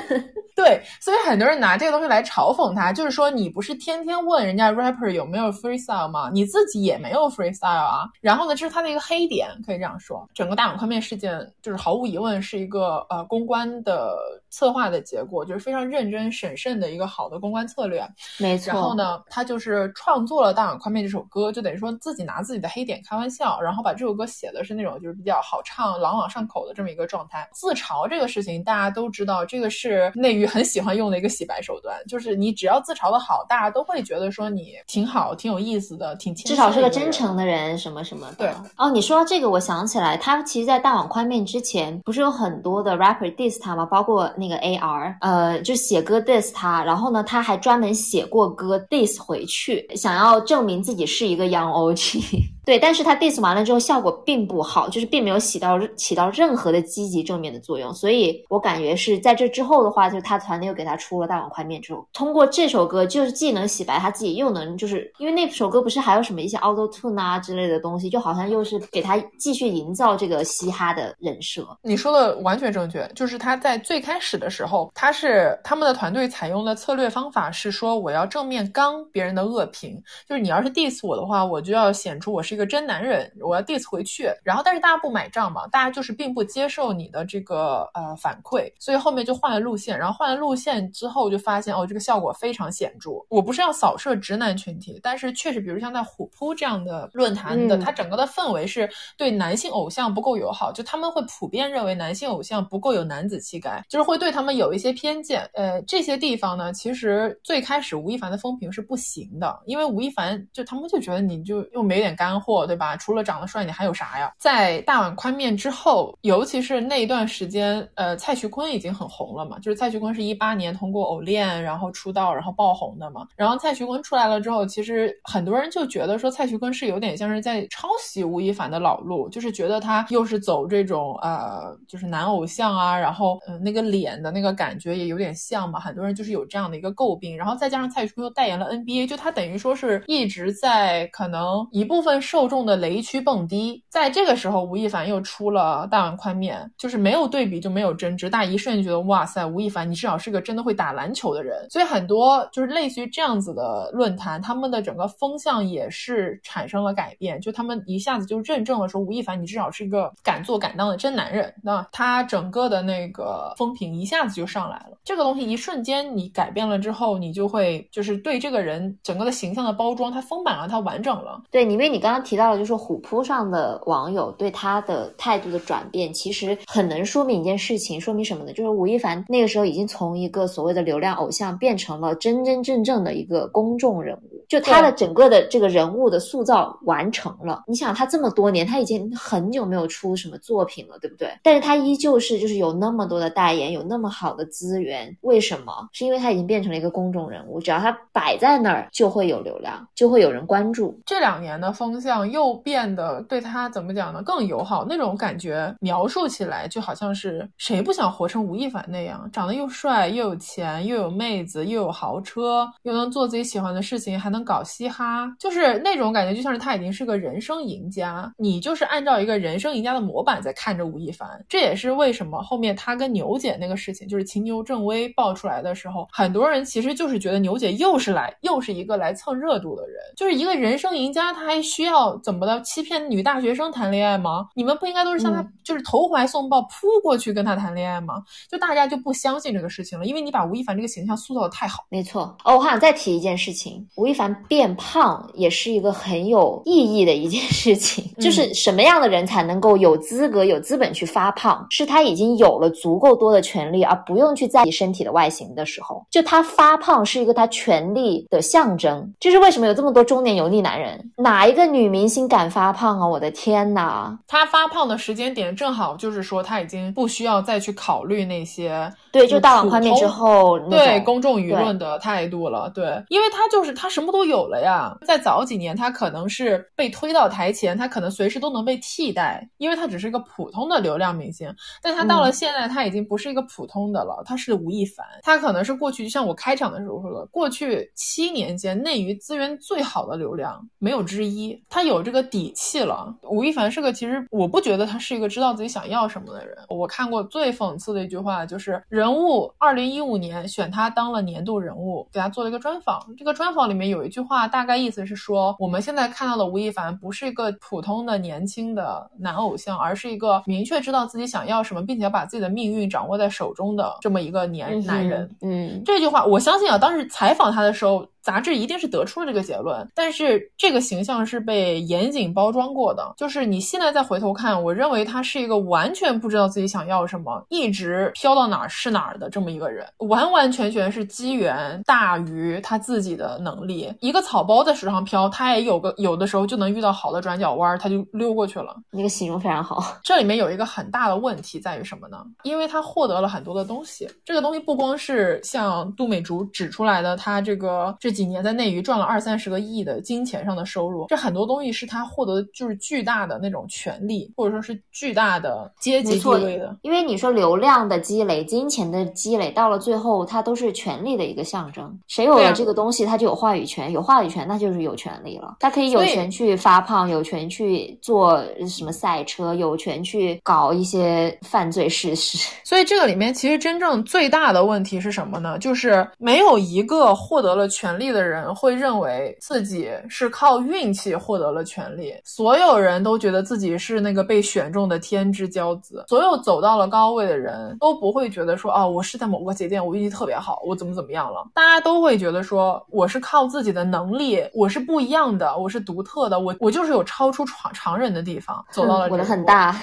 [0.56, 6.30] 对，所以很多人拿这个东西来嘲讽他，就是说你不是天天问人家 rapper 有没有 freestyle 吗？
[6.32, 8.06] 你自己也没有 freestyle 啊。
[8.22, 10.28] 然后呢，这是他的一个黑点，可以这样说。
[10.34, 14.16] 整个大碗宽面事件就是毫无疑问是一个呃公关的
[14.50, 18.08] 策划的结果，就是非常认真审慎的一个好的公关策略。
[18.38, 18.72] 没错。
[18.72, 27.50] 然后呢，他就是创作了大碗宽面这首歌，就等于说自己拿自己的黑点开玩笑，然后把这首歌写的是那种就是比较好唱、朗朗上口的这么一个状态。
[27.54, 38.36] 自嘲这个事情，大家都知道，这个是内娱很喜欢用的一个洗白手段，就是你只要自嘲的好，大家都会觉得说你挺好、挺有意思的、挺至少是个真诚的人，什么什么的。
[38.38, 38.52] 对。
[38.78, 43.86] 哦，你说到这个，我想起来，他其实，在大碗宽面之前，不是有很多的 rapper diss 他吗？
[43.86, 52.54] 包括那个 AR，呃，就写歌 diss 他，然后呢，他还专门写过歌 diss 回去，想要证明自己是一个 Young OG。
[52.66, 71.68] 对，但是他 diss 完了之后效果并不好，就是并没有起到起到任何的积极正面的作用，所以我感觉是在这之后的话，就是他团队又给他出了大碗宽面之后，通过这首歌就是既能洗白他自己，又能就是因为那首歌不是还有什么一些 auto tune 啊之类的东西，就好像又是给他继续营造这个嘻哈的人设。
[71.82, 84.30] 你说的完全正确，就是他在最开始的时候，他是他们的团队采用的策略方法是说，我要正面刚别人的恶评，就是你要是 diss 我的话，我就要显出我是一个真男人，我要 diss 回去。
[84.44, 89.98] 然后，但是大家不买账嘛，大家就是并不接受你的这个呃反馈，所以后面就换了路线。
[89.98, 93.12] 然后换了路线之后，就发现哦，这个效果非常显著。
[93.30, 105.50] 我不是要扫射直男群体，但是确实，比如像在虎扑这样的论坛的，它整个的氛围是对男性偶像不够友好，就他们会普遍认为男性偶像不够有男子气概，就是会对他们有一些偏见。
[105.54, 112.98] 呃，这些地方呢，其实最开始吴亦凡的风评是不行的，因为吴亦凡就他们就觉得你就又没点干货，对吧？
[112.98, 114.32] 除了长得帅，你还有啥呀？
[114.38, 123.26] 在大碗宽面之后，尤其是那一段时间，呃，蔡徐坤已经很红了嘛，就是蔡徐坤是一八年通过偶练然后出道，然后爆红的嘛。
[123.36, 137.38] 然后蔡徐坤出来了之后，其实很多人就觉得说蔡徐坤是有点像是在抄袭吴亦凡的老路，就是觉得他又是走这种呃，就是男偶像啊，然后嗯，那个脸的那个感觉也有点像嘛，很多人就是有这样的一个诟病。
[137.38, 143.84] 然后再加上蔡徐坤又代言了 NBA，就他等于说是一直在可能一部分是受众的雷区蹦迪。
[143.90, 151.70] 在这个时候，吴亦凡又出了大碗宽面，就是没有对比就没有争执，大家一瞬间觉得哇塞，吴亦凡你至少是个真的会打篮球的人。
[151.70, 161.54] 所以很多就是类似于这样子的论坛，他们的整个风向也是产生了改变，就他们一下子就认证了说吴亦凡你至少是一个敢做敢当的真男人。
[161.62, 164.98] 那他整个的那个风评一下子就上来了。
[165.04, 171.40] 这个东西一瞬间你改变了之后，你就会就是对这个人整个的形象的包装，它丰满了，它完整了。
[171.52, 178.54] 对，因为你刚刚提到了，就是虎扑上的网友对他的态度的转变，其实很能说明一件事情，说明什么呢？
[178.54, 187.64] 就是吴亦凡那个时候已经从一个所谓的流量偶像变成了真真正正的一个公众人物，就他的整个的这个人物的塑造完成了。
[187.66, 191.28] 你想，他这么多年，他已经很久没有出什么作品了，对不对？
[191.42, 195.90] 但是他依旧是就是有那么多的代言，有那么好的资源，为什么？
[195.92, 200.96] 是因为他已经变成了一个公众人物，只要他摆在那儿，就会有流量，就会有人关注。
[201.04, 204.22] 这两年的风向又变得对他怎么讲呢？
[204.22, 218.32] 更友好那种感觉，描述起来就好像是谁不想活成吴亦凡那样，长得又帅又有钱又有妹子又有豪车，又能做自己喜欢的事情，还能搞嘻哈，就是那种感觉，就像是他已经是个人生赢家。
[218.38, 221.28] 你就是按照一个人生赢家的模板在看着吴亦凡。
[221.48, 234.48] 这也是为什么后面他跟牛姐那个事情，就是秦牛正威爆出来的时候，很多人其实就是觉得牛姐又是来又是一个来蹭热度的人，就是一个人生赢家，他还需要怎么的欺骗女大学生谈恋爱吗？
[234.56, 238.24] 你们不应该都是向他就是投怀送抱扑过去跟他谈恋爱吗？
[238.50, 241.86] 就大家就不相信这个事情了，因为你把吴亦凡这个形象塑造的太好。
[241.90, 251.66] 没错哦，我还想再提一件事情，吴亦凡变胖也是一个很有意义的一件事情， 就是什么样的人才能够有资格、有资本去发胖？
[251.70, 259.14] 是他已经有了足够多的权利，而不用去在意身体的外形的时候，就他发胖是一个他权利的象征。
[259.20, 261.12] 这是为什么有这么多中年油腻男人？
[261.18, 263.08] 哪一个女明星敢发胖啊？
[263.08, 264.18] 我的天哪！
[264.28, 272.68] 他发胖的时间点正好就是说他已经不需要再去考虑那些对，就大碗宽面之后对公众舆论的态度了。
[272.72, 274.98] 对，因为他就是他什么都有了呀。
[275.06, 281.54] 在早几年，他可能是被推到台前，他可能随时都能被替代，因为他只是一个普通的流量明星。
[281.80, 285.06] 但他到了现在，他已经不是一个普通的了，他是吴亦凡。
[285.22, 291.56] 他可能是过去，就像我开场的时候说的，过去七年间内娱资源最好的流量没有之一。
[291.70, 293.16] 他有这个底气了。
[293.22, 296.58] 吴亦凡是个，其实我不觉得他是一个知道自己想要什么的人。
[296.70, 303.02] 我看过最讽刺的一句话，就是人物二零一五年选他当了年度人物，给他做了一个专访。
[303.18, 315.30] 这个专访里面有一句话，大概意思是说，我们现在看到的吴亦凡不是一个普通的年轻的男偶像，而是一个明确知道自己想要什么，并且把自己的命运掌握在手中的这么一个年男人。
[315.42, 318.06] 嗯，这句话我相信啊，当时采访他的时候。
[318.24, 323.14] 杂志一定是得出了这个结论，但是这个形象是被严谨包装过的。
[323.18, 333.94] 就是你现在再回头看，我认为他是一个完全不知道自己想要什么，一直飘到哪儿是哪儿的这么一个人，完完全全是机缘大于他自己的能力。
[334.00, 338.74] 一个草包在水上飘，他也有个有的时候就能遇到好的转角弯，他就溜过去了。
[338.90, 339.98] 那个形容非常好。
[340.02, 342.26] 这里面有一个很大的问题在于什么呢？
[342.44, 348.13] 因为他获得了很多的东西，这个东西不光是像杜美竹指出来的，他这个这。
[348.14, 356.78] 几年在内娱赚了二三十个亿的金钱上的收入，这很多东西是他获得就是巨大的那种权利，或者说是巨大的阶级地位的。
[356.84, 362.00] 因为你说流量的积累、金钱的积累，到了最后，它都是权力的一个象征。
[362.08, 365.58] 谁有了这个东西，他就有话语权，有话语权，那就是有权利了。
[365.60, 372.38] 他可以有权去发胖，有权去做什么赛车，有权去搞一些犯罪事实。
[372.64, 375.58] 所以这个里面其实真正最大的问题是什么呢？
[375.58, 386.06] 就是没有一个获得了权利的人会认为自己是靠运气获得了权利，所有人都觉得自己是那个被选中的天之骄子。
[386.08, 391.48] 所有走到了高位的人都不会觉得说啊，我是在某个节点我运气特别好，我怎么怎么样了？
[391.54, 399.76] 大家都会觉得说，我是靠自己的能力，我是不一样的，我是独特的，我我就是有超出常常人的地方，走到了我的很大。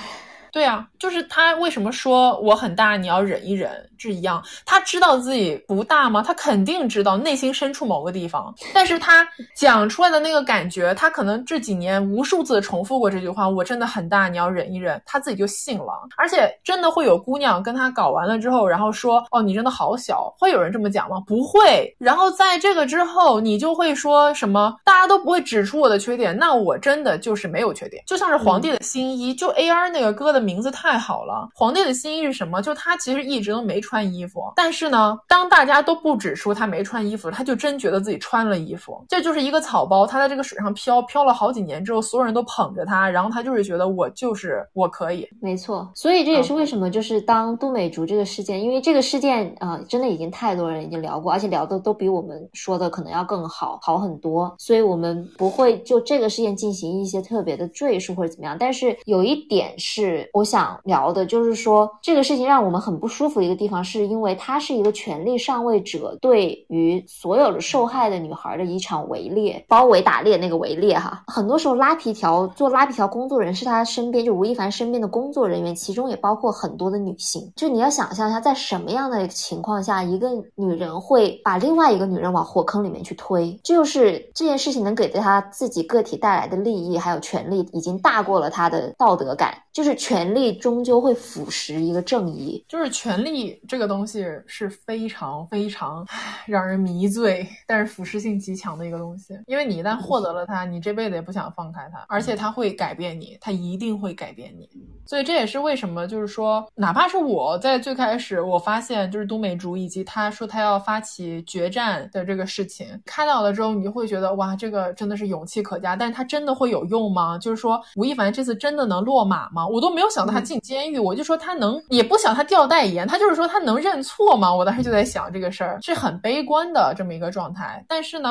[0.53, 4.42] 对啊，就是他为什么说我很大，你要忍一忍，是一样。
[4.66, 6.22] 他知道自己不大吗？
[6.26, 16.09] 他肯定知道内心深处某个地方，但是他讲出来的那个感觉，他可能这几年无数次重复过这句话，我真的很大，你要忍一忍，他自己就信了。
[16.16, 21.22] 而且真的会有姑娘跟他搞完了之后，然后说，哦，你真的好小，会有人这么讲吗？
[21.26, 21.94] 不会。
[21.98, 30.39] 然后在这个之后，你就会说什么，大家都不会指出我的缺点，那我真的就是没有缺点，就像是皇帝的新衣，就 A R 那个歌的。
[30.41, 32.61] 名字太好了，皇帝的新衣是什么？
[32.62, 39.05] 就他其实一直都没穿衣服，但是呢，当大家都不指出他没穿衣服，他就真觉得自己穿了衣服。
[39.09, 45.28] 这就是一个草包，他在这个水上漂漂了好几年之后，所有人都捧着他，然后他就是觉得我就是我可以。
[45.41, 58.57] 没错，所以这也是为什么就是当都美竹这个事件，因为这个事件啊，真的已经太多人已经聊过，而且聊的都比我们说的可能要更好好很多，所以我们不会就这个事件进行一些特别的赘述或者怎么样。
[58.59, 60.28] 但是有一点是。
[60.33, 71.22] 我想聊的就是说，这个事情让我们很不舒服的一个地方，是因为它是一个权力上位者对于所有的受害的女孩的一场围猎、包围打猎那个围猎哈。
[71.26, 77.53] 很多时候拉皮条做拉皮条工作人是他身边就吴亦凡身边的工作人员，其中也包括很多的女性。
[77.57, 83.59] 就你要想象一下，在什么样的情况下，一个女人会把另外一个女人往火坑里面去推？
[83.62, 89.55] 就是这件事情能给他自己个体带来的利益还有权利，已经大过了他的道德感。
[89.73, 96.07] 就是权力终究会腐蚀一个正义，就是权力这个东西是非常非常
[96.47, 99.39] 让人迷醉，但是腐蚀性极强的一个东西。
[99.47, 104.68] 因为你一旦获得了它，你这辈子也不想放开它，而且它会改变你，它一定会改变你。
[105.07, 115.97] 所以这也是为什么，就是说，哪怕是我在最开始，我发现就是都美竹以及他说他要发起决战的这个事情，看到了之后，你就会觉得哇，这个真的是勇气可嘉。
[115.97, 117.37] 但是他真的会有用吗？
[117.39, 119.66] 就是说，吴亦凡这次真的能落马吗？
[119.71, 124.55] 我都没有想到他进监狱，我就说他能，也不想他掉代言，他就是说他能认错吗？
[124.55, 127.85] 我当时就在想这个事儿是很悲观的这么一个状态。
[127.89, 128.31] 但是呢，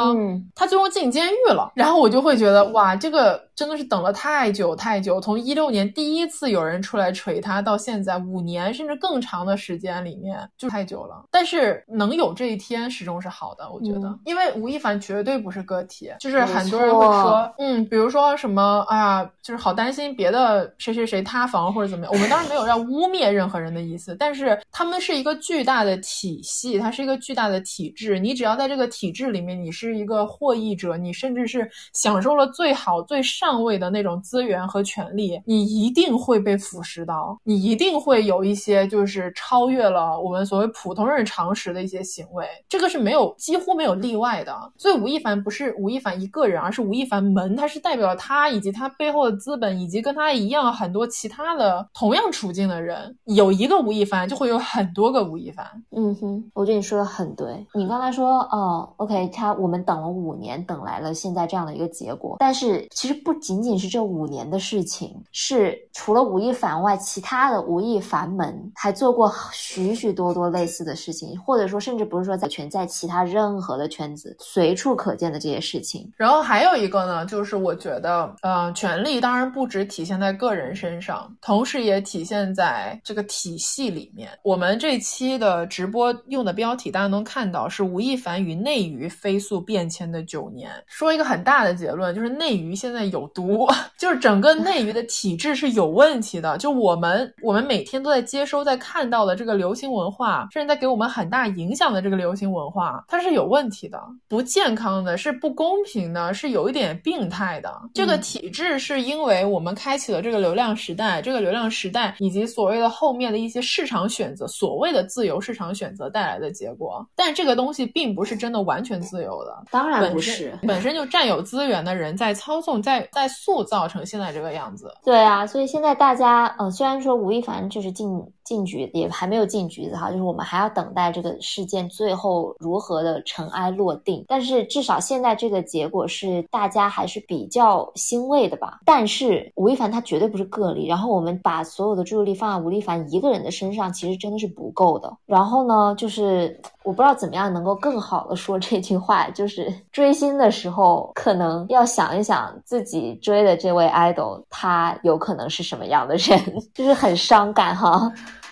[0.56, 6.70] 他最后进监狱了，然后我就会觉得哇，这个真的是等了太久太久，从一六年第一次有人。
[6.70, 11.26] 人出来锤他，到现在五年甚至更长的时间里面就太久了。
[11.32, 14.16] 但是能有这一天，始终是好的，我觉得。
[14.24, 22.14] 因为吴亦凡绝对不是个体，就是很多人会说，嗯，比如说什么，哎呀，就是好担心别的谁谁谁塌房或者怎么样。
[22.14, 28.20] 我们当然没有要污蔑任何人的意思，但是他们是一个巨大的体系，它是一个巨大的体制。
[28.20, 36.60] 你只要在这个体制里面，你是一个获益者，你甚至是享受了最好最上位的那种资源和权利，你一定会被。
[36.60, 44.54] 腐蚀到你，一定会有一些就是超越了我们所谓普通人常识的一些行为，这个是没有几乎没有例外的。
[44.78, 53.18] 所以吴亦凡不是吴亦凡一个人，而是吴亦凡门，他是代表他以及他背后的资本，以及跟他一样很多其他的同样处境的人。
[53.26, 55.66] 有一个吴亦凡，就会有很多个吴亦凡。
[55.96, 57.66] 嗯哼，我觉得你说的很对。
[57.74, 62.36] 你刚才说，哦，OK，他我们等了五年，等来了现在这样的一个结果。
[62.40, 66.54] 但是其实不仅仅是这五年的事情，是除了吴亦。
[66.60, 76.12] 凡外，其他的吴亦凡们还做过许许多多类似的事情，或者说，甚至不是说在全在其他任何的圈子随处可见的这些事情。
[76.18, 80.99] 然后还有一个呢，就是我觉得，呃，权力当然不只体现在个人身上，
[81.42, 84.30] 同时也体现在这个体系里面。
[84.44, 90.72] 我们这期的直播用的标题，大家能看到是吴亦凡与内娱飞速变迁的九年。
[90.88, 93.68] 说一个很大的结论，就是内娱现在有毒，
[94.00, 96.40] 就是整个内娱的体制是有问题。
[96.40, 107.82] 的就我们，我们每天都在接收、在看到的这个流行文化，甚至在给我们很大影响的这个流行文化，它是有问题的，不健康的，是不公平的，是有一点病态的。
[107.94, 117.08] 这个体制是因为我们开启了这个流量时时代，这个流量时代以及所谓的后面的一些市场选择，所谓的自由市场选择带来的结果。
[117.16, 120.60] 但这个东西并不是真的完全自由的，当然不本是身。
[120.64, 124.92] 本身就占有资源的人在操纵，在在塑造成现在这个样子。
[125.06, 128.10] 对啊，所以现在大家，呃，虽然说吴亦凡就是进
[128.50, 134.26] 进局，也还没有进局子哈，就是我们还要等待这个事件最后如何的尘埃落定。
[134.28, 138.80] 但是至少现在这个结果是大家还是比较欣慰的吧。
[138.84, 145.16] 但是吴亦凡他绝对不是个例，然后我们把所有的注意力放在吴亦凡一个人的身上，其实真的是不够的。
[145.28, 156.40] 然后呢，就是我不知道怎么样能够更好的说这句话，就是追星的时候可能要想一想自己追的这位 idol 他有可能是什么样的人，
[156.74, 158.12] 就是很伤感哈。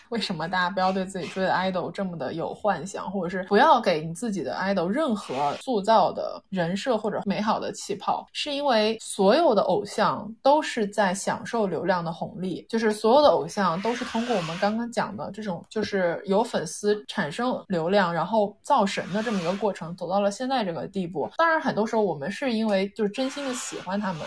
[0.09, 8.25] 为什么大家不要对自己追的 idol 这么的有幻想，或者是不要给你自己的 idol 任何塑造的人设或者美好的气泡？
[8.33, 21.29] 是因为所有的偶像都是在享受流量的红利，就是所有的偶像都是通过我们刚刚讲的这种，就是有粉丝产生流量，然后造神的这么一个过程，走到了现在这个地步。
[21.37, 24.21] 当然，很多时候我们是因为就是真心的喜欢他们。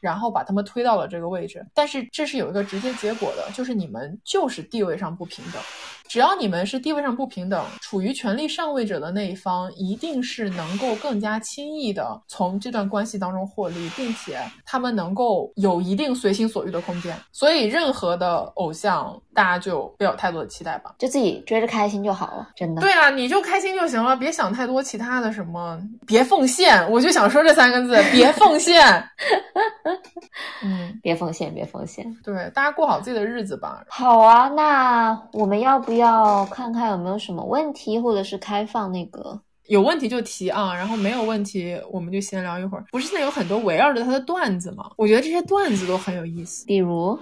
[0.00, 5.60] 然后把他们推到了这个位置，但是这是有一个直接结果的，就是你们就是地位上不平等。
[6.08, 17.16] 只要你们是地位上不平等，处于权力上位者的那一方，一定是能够更加轻易的从这段关系当中获利，并且他们能够有一定随心所欲的空间。
[17.32, 22.80] 所以，任何的偶像，大家就不要有太多的期待吧，就自己追着开心就好了，真的。
[22.80, 26.90] 对啊，你就开心就行了，别想太多其他的什么，别奉献。
[26.90, 28.82] 我就想说这三个字，别奉献。
[30.62, 32.04] 嗯，别奉献，别奉献。
[32.24, 33.84] 对，大家过好自己的日子吧。
[33.88, 39.40] 好啊，那我们要不要看看有没有什么问题，或者是开放那个？
[39.68, 42.84] 有问题就提啊，然后没有问题我们就闲聊一会儿。
[42.92, 44.90] 不是现在有很多围绕着他的段子吗？
[44.96, 46.64] 我觉得这些段子都很有意思。
[46.66, 47.18] 比如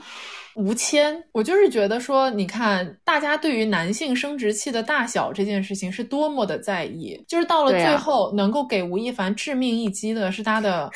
[0.55, 10.91] 吴谦，我就是觉得说，你看大家对于男性生殖器的大小这件事情是多么的在意，就是到了最后能够给吴亦凡致命一击的是他的。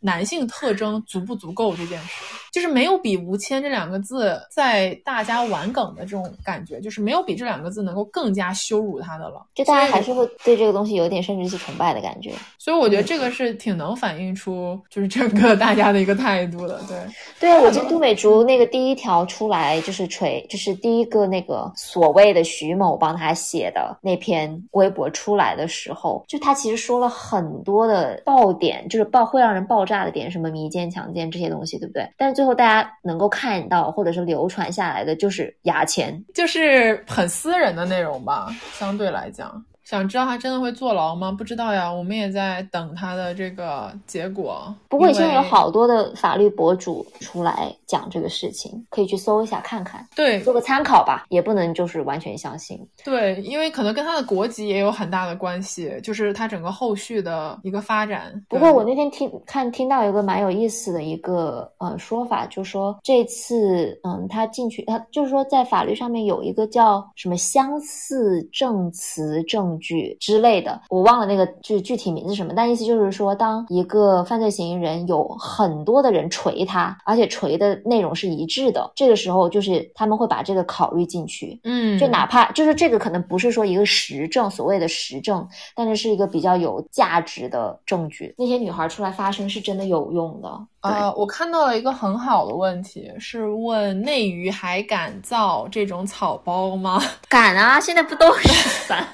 [0.00, 2.24] 男性特征足不足够这件事，
[2.58, 9.46] 就是没有比吴谦这两个字在大家玩梗的这种感觉，就是没有比这两个字能够更加羞辱他的了。
[9.54, 12.32] 就大家还是会对这个东西有点甚至是崇拜的感觉。
[12.58, 16.80] 所以我觉得这个是挺能反映出就是整个大家的一个态度的。
[16.88, 16.96] 对，
[17.40, 29.88] 对啊，我记得杜美竹那个第一条出来就是锤，就是第一个那个所谓的徐某帮他写的那篇微博出来的时候，就他其实说了很多的爆点，就是爆会让人爆。
[29.88, 32.06] 炸的点什么迷奸、强奸这些东西，对不对？
[32.18, 39.64] 但是最后大家能够看到或者是流传下来的，就是牙签，就是很私人的内容吧，相对来讲。
[39.88, 41.32] 想知道他真的会坐牢吗？
[41.32, 44.74] 不知道呀，我们也在等他的这个结果。
[44.86, 52.78] 不过现在有好多的法律博主出来讲这个事情，可以去搜一下看看，对，做个参考吧，也不能就是完全相信。
[53.02, 58.44] 对，因为可能跟他的国籍也有很大的关系，就是他整个后续的一个发展。
[58.46, 69.77] 不过我那天听看听到有个蛮有意思的一个呃说法，就说这次嗯他进去，他就是说在法律上面有一个叫什么相似证词证。
[69.78, 88.34] 据之类的，我忘了那个具具体名字什么，但意思就是说，当一个犯罪嫌疑人有很多的人锤他，而且锤的内容是一致的，这个时候就是他们会把这个考虑进去，嗯，就哪怕就是这个可能不是说一个实证，所谓的实证，但是是一个比较有价值的证据。
[88.38, 90.66] 那些女孩出来发声是真的有用的。
[90.80, 97.02] 啊，我看到了一个很好的问题，是问内娱还敢造这种草包吗？
[97.28, 98.48] 敢啊，现在不都是
[98.88, 99.06] 敢。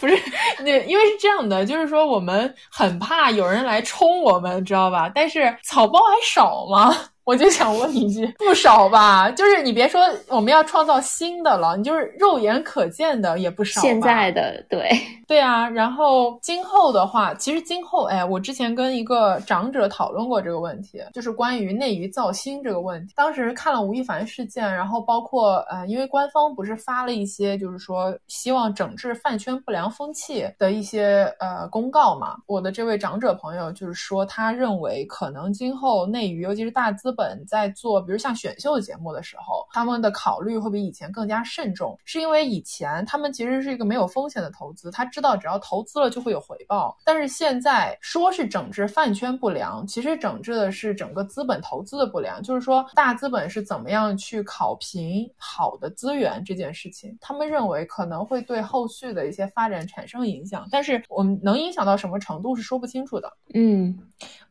[0.00, 0.18] 不是，
[0.60, 5.10] 那因为是这样的，就是说我们很怕有人来冲我们，知道吧？
[5.14, 6.94] 但是草包还少吗？
[7.24, 9.30] 我就想问一句，不少吧？
[9.30, 13.80] 就是你别说我们要创造新的了，你就是肉眼可见的也不少。
[13.80, 14.90] 现在的对
[15.28, 23.12] 对啊，然后今后的话，其实今后，哎，我之前跟一个长者讨论过这个问题，就是关于内娱造星这个问题。
[23.14, 32.36] 当时看了吴亦凡事件，然后包括呃，因为官方不是发了一些，就是说希望整治饭圈不良风气的一些呃公告嘛。
[32.46, 37.20] 我的这位长者朋友就是说，他认为可能今后内娱，尤其是大资本。
[37.20, 46.96] 本在做，比如像选秀节目的时候，他们的考虑会比以前更加慎重，是因为以前他们其实是一个没有风险的投资，他知道只要投资了就会有回报。
[47.04, 63.30] 但是现在说是整治饭圈不良，其实整治的是整个资本投资的不良，就是说大资本是怎么样去考评好的资源这件事情，他们认为可能会对后续的一些发展产生影响，但是我们能影响到什么程度是说不清楚的。
[63.52, 63.94] 嗯，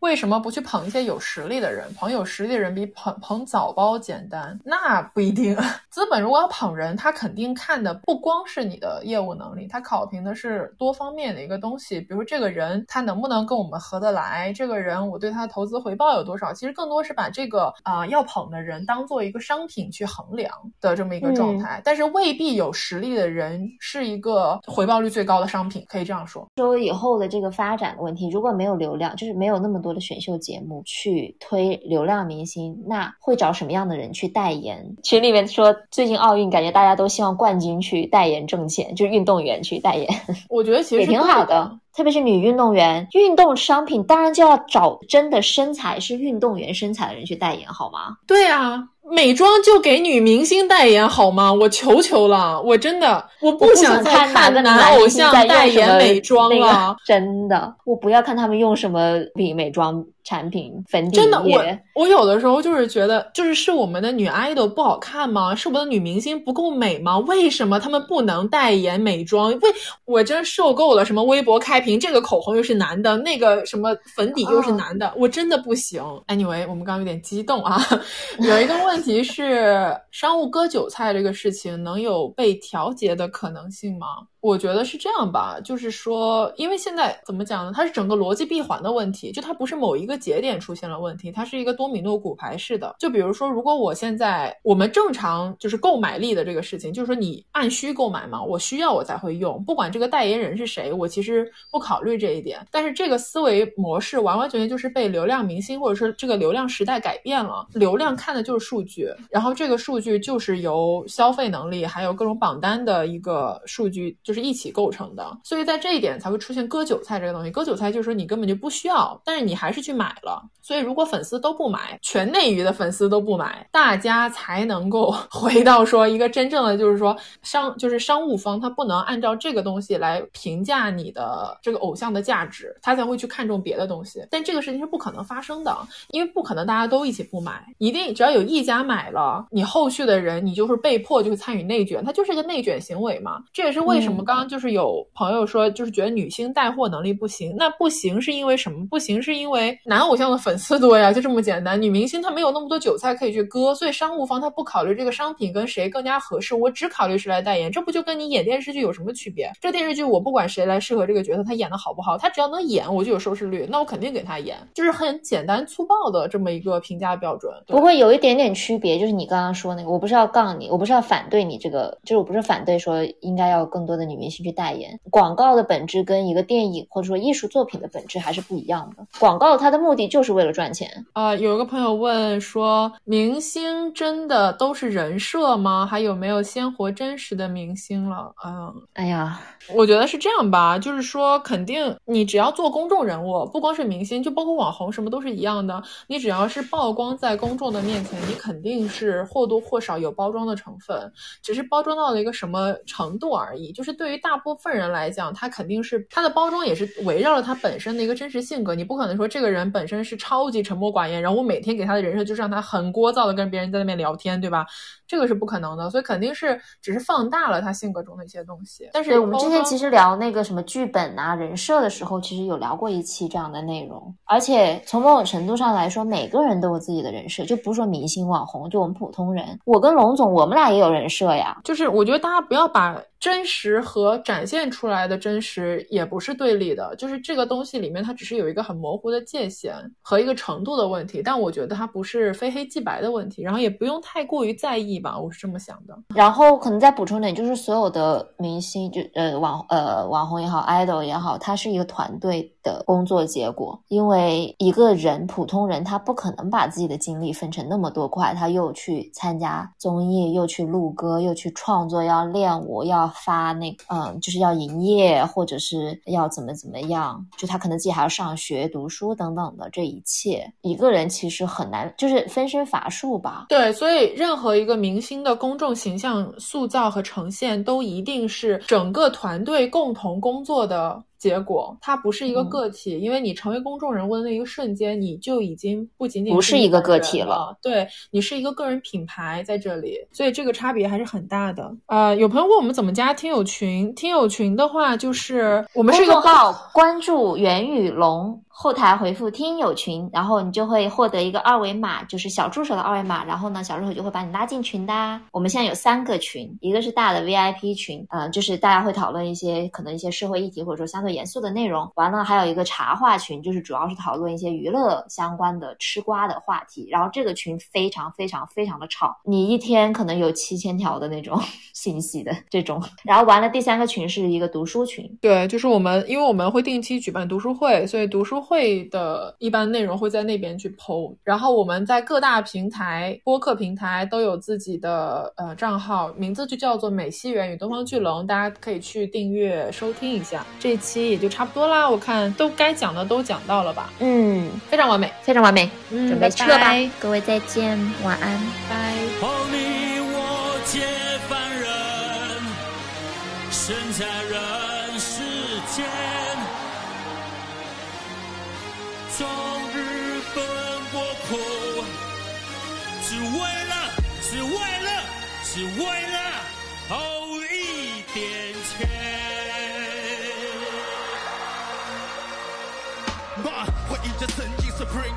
[0.02, 1.92] 为什么不去捧一些有实力的人？
[1.96, 2.49] 捧有实力。
[2.50, 5.56] 力的人比捧捧早包简单，那不一定。
[5.90, 26.48] 资本如果要捧人，他肯定看的不光是你的业务能力，他考评的是多方面的一个东西，比如这个人他能不能跟我们合得来，这个人我对他的投资回报有多少，其实更多是把这个啊、要捧的人当做一个商品去衡量的这么一个状态，但是未必有实力的人是一个回报率最高的商品，可以这样说。
[26.56, 34.96] 说以后的这个发展的问题，如果没有流量，就是没有那么多的选秀节目去推流量明星，那会找什么样的人去代言？
[35.04, 40.08] 群里面说，最近奥运感觉大家都希望冠军去代言挣钱，就是运动员去代言，
[40.50, 41.72] 我觉得其实也挺好的。
[41.92, 48.16] 特别是女运动员，运动商品当然就要找真的身材是运动员身材的人去代言，好吗？
[48.26, 48.82] 对啊，
[49.12, 51.52] 美妆就给女明星代言好吗？
[51.52, 56.94] 我求求了，我真的我不想再看男偶像代言美妆那了。
[56.94, 61.64] 个， 真的，我不要看他们用什么比美妆产品，粉底真的，我
[61.96, 65.56] 我有的时候就是觉得，就是是我们的女 idol 不好看吗？
[65.56, 67.18] 是我们的女明星不够美吗？
[67.20, 69.52] 为什么她们不能代言美妆？
[69.60, 69.70] 为
[70.06, 76.02] 我真受够了，什么微博开屏，这个口红又是男的，那个什么粉底又是男的，我真的不行。
[76.28, 77.82] Anyway，我们刚刚有点激动啊。
[78.40, 84.08] 有一个问题是，商务割韭菜这个事情能有被调节的可能性吗？
[84.42, 87.74] 我觉得是这样吧，就是说，因为现在怎么讲呢？
[87.76, 92.96] 它是整个逻辑闭环的问题，就它不是某一个节点出现了问题，它是一个多米诺骨牌式的。
[92.98, 102.66] 就比如说，如果我现在我们正常就是购买力的这个事情，就是说你按需购买嘛，我需要我才会用，不管这个代言人是谁，我其实不考虑这一点。
[102.72, 114.18] 但是这个思维模式完完全全就是被流量明星或者是这个流量时代改变了，流量看的就是数据，然后这个数据就是由消费能力还有各种榜单的一个数据。
[114.30, 117.50] 就是一起构成的，所以在这一点才会出现割韭菜这个东西。
[117.50, 120.40] 割韭菜就是说你根本就不需要，但是你还是去买了。
[120.62, 134.24] 所以如果粉丝都不买，全内娱的粉丝都不买，大家才能够 回到说一个真正的就是说商就是商务方他不能按照这个东西来评价你的这个偶像的价值，他才会去看重别的东西。
[134.30, 135.76] 但这个事情是不可能发生的，
[136.12, 143.42] 因为不可能大家都一起不买，一定只要有一家买了，你后续的人你就是被迫就会参与内卷，它就是一个内卷行为嘛。
[143.52, 144.19] 这也是为什么。
[144.24, 148.86] 刚刚就是有朋友说，就是觉得女星带货能力不行，那不行是因为什么？
[148.90, 151.80] 不行是因为男偶像的粉丝多呀，就这么简单。
[151.82, 159.52] 女明星她没有那么多韭菜可以去割，所以商务方他不考虑这个商品跟谁更加合适，我只考虑谁来代言，这不就跟你演电视剧有什么区别？
[159.62, 167.52] 这电视剧我不管谁来适合这个角色，他演的好不好，他只要能演，我就有收视率，那我肯定给他演，就是很简单粗暴的这么一个评价标准。
[167.68, 175.00] 不过有一点点区别，就是你刚刚说那个，我不是要杠你，我不是要反对你这个，就是我不是反对说应该要更多的女明星去代言。
[175.12, 179.06] 广告的本质跟一个电影或者说艺术作品的本质还是不一样的。
[179.20, 181.06] 广告它的目的就是为了赚钱。
[181.14, 185.86] 啊、有一个朋友问说，明星真的都是人设吗？
[185.86, 188.34] 还有没有鲜活真实的明星了？
[188.46, 189.40] 嗯，哎呀，
[189.74, 195.82] 我觉得是这样吧，就是说，肯定你只要做公众人物，不光是明星，就包括网红，什么都是一样的。
[196.08, 203.72] 你只要是曝光在公众的面前，你肯定是或多或少有包装的成分，只是包装到了一个什么程度而已。
[203.72, 208.74] 就是对于大部分人来讲，他肯定是他的包装也是围绕了他本身的一个真实性格。
[208.74, 214.66] 你不可能说这个人本身是超级沉默寡言，然后我每天给他的人设就是让他很聒噪的跟别人在那边聊天，对吧？
[215.06, 218.90] 这个是不可能的，所以肯定是只是放大了他性格中的一些东西。
[218.94, 224.16] 但是我们之前其实聊那个什么剧本啊、人设的时候，其实有聊过一期这样的内容。
[224.24, 229.60] 而且从某种程度上来说，每个人都有自己的人设，就不是说明星、网红，就我们普通人。
[229.66, 231.60] 我跟龙总，我们俩也有人设呀。
[231.66, 245.98] 就是我觉得大家不要把真实和展现出来的真实也不是对立的，就是这个东西里面它只是有一个很模糊的界限和一个程度的问题，但我觉得它不是非黑即白的问题，然后也不用太过于在意吧，我是这么想的。
[246.16, 253.78] 然后可能再补充点，就是所有的明星，就呃网呃网红也好，idol 也好，它是一个团队的工作结果。
[253.90, 273.46] 因为一个人普通人，他不可能把自己的精力分成那么多块，他又去参加综艺，又去录歌，又去创作，要练舞，要发那嗯，就是要营业，或者是要怎么怎么样，就他可能自己还要上学、读书等等的这一切，一个人其实很难，就是分身乏术吧。
[273.50, 283.00] 对，所以任何一个明星的公众形象塑造和呈现，都一定是整个团队共同工作的结果，它不是一个嗯个体。
[283.00, 291.72] 因为你成为公众人物的那一个瞬间，你就已经不仅仅不是一个个是一个人体了了，对你是一个个人品牌在这里，所以这个差别还是很大的。
[291.88, 305.22] 呃，有朋友问我们怎么加听友群，听友群的话就是我们是一个号关注袁宇龙后台回复“听友群”，然后你就会获得一个二维码，就是小助手的二维码，然后呢，小助手就会把你拉进群的。
[305.32, 311.90] 我们现在有三个群，一个是大的 VIP 群，呃，就是大家会讨论一些可能一些社会议题或者说相对严肃的内容。
[311.96, 316.86] 完了，还有一个茶话群，就是主要是讨论一些娱乐相关的吃瓜的话题。
[316.92, 321.42] 然后这个群非常非常非常的吵，你一天可能有七千条的那种
[321.74, 322.84] 信息的这种。
[323.04, 331.16] 然后完了，第三个群是一个读书群，对，就是我们因为我们会定期举办读书会，所以读书会的一般内容会在那边去剖。
[331.24, 340.44] 然后我们在各大平台、播客平台都有自己的呃账号，名字就叫做美西园与东方巨龙，大家可以去订阅收听一下。
[340.60, 343.94] 这期也就差不多啦，我看都该讲的都讲到了吧？
[344.00, 348.40] 嗯，非常完美，非常完美，嗯，准备撤吧拜拜，各位再见，晚安。
[348.68, 349.39] 拜。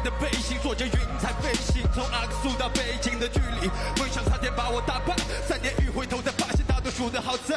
[0.02, 3.68] 的背心，坐着云彩飞行，从阿克苏到北京的距离，
[3.98, 5.14] 梦想差点把我打败，
[5.46, 7.56] 三年一回头才发现大多数的好在。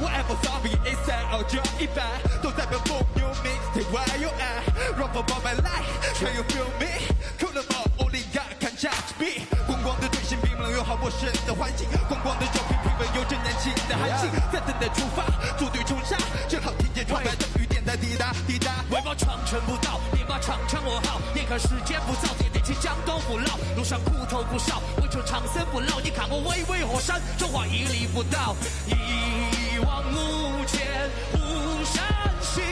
[0.00, 2.02] Whatever zombie is that 哦，只要一百
[2.42, 4.64] 都在被风 New mixtape where you at
[4.98, 5.86] Run for all my life
[6.18, 7.08] Can you feel me?
[7.38, 9.46] Cool about only God can judge me.
[9.66, 15.24] 光光的队形冰冷又好陌生的环境，光光的照片平稳有着年轻的寒气，在等待出发，
[15.56, 16.16] 组队冲杀，
[16.48, 17.63] 正好听见窗外的雨
[17.96, 18.84] 滴答滴答。
[18.90, 21.20] 为报长城不倒，你把长城我好。
[21.34, 23.58] 眼看时间不早，点得起江东不老。
[23.76, 26.00] 路上苦头不少，为求长生不老。
[26.00, 28.56] 你看我巍巍火山，中华屹立不倒。
[28.86, 32.04] 一往无前，巫山
[32.40, 32.62] 西，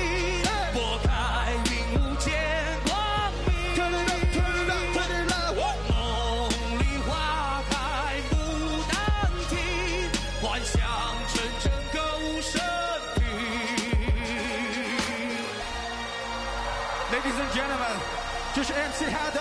[18.55, 19.41] 这是 MC 哈道、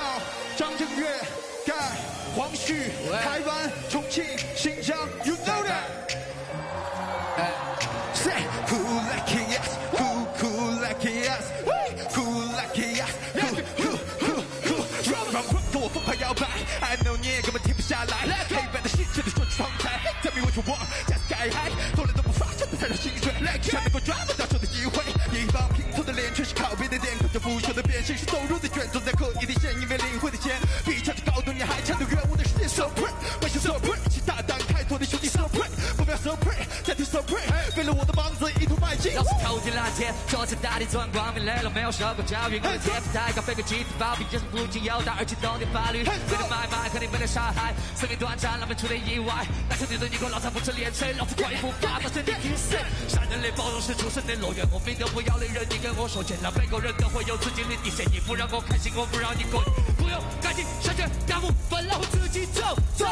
[0.55, 1.05] 张震岳、
[1.65, 1.73] 盖、
[2.33, 2.91] 黄旭、
[3.23, 4.23] 台湾、重庆、
[4.55, 5.83] 新疆，You know that。
[8.13, 8.31] Say
[9.09, 9.67] like yes,
[9.97, 11.03] cool cool like
[12.55, 14.83] like yes, cool cool cool cool。
[15.11, 16.47] Run run run，跟我疯狂摇摆
[16.79, 18.15] ，I know 你也根本停不下来。
[18.47, 25.03] 黑白的世界里说出窗台，Tell me what you want，加 sky high，从来都不发生的才是薪水，才能够抓得到手的机会。
[25.35, 25.90] 一方拼凑
[26.91, 31.39] 的脸，却是靠，着腐朽的变形，是走入的卷，走在刻意的线，因为领会的钱，比唱着高
[39.09, 46.03] 老是头顶蓝天，坐在大地转光明磊落，没有受过教育，我的天赋太高，飞个集体暴毙，人生不仅有道，而且懂点法律。
[46.05, 49.45] 为了买卖，肯定没得杀害，生命短暂，难免出点意外。
[49.67, 52.77] 那兄弟的你我老残不知连谁，老子快一步发到身体拼死。
[53.09, 58.05] 善人类包容是出生的乐园，我非得不要的人，你跟我说见，让每个人都会有自己的底线。
[58.13, 59.63] 你不让我开心，我不让你过。
[59.97, 62.61] 不用赶紧下去，大步分了，我自己走
[62.95, 63.05] 走，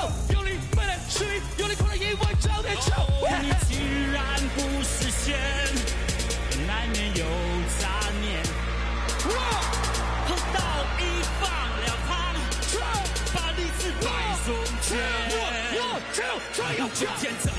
[16.78, 17.52] 有权谴责，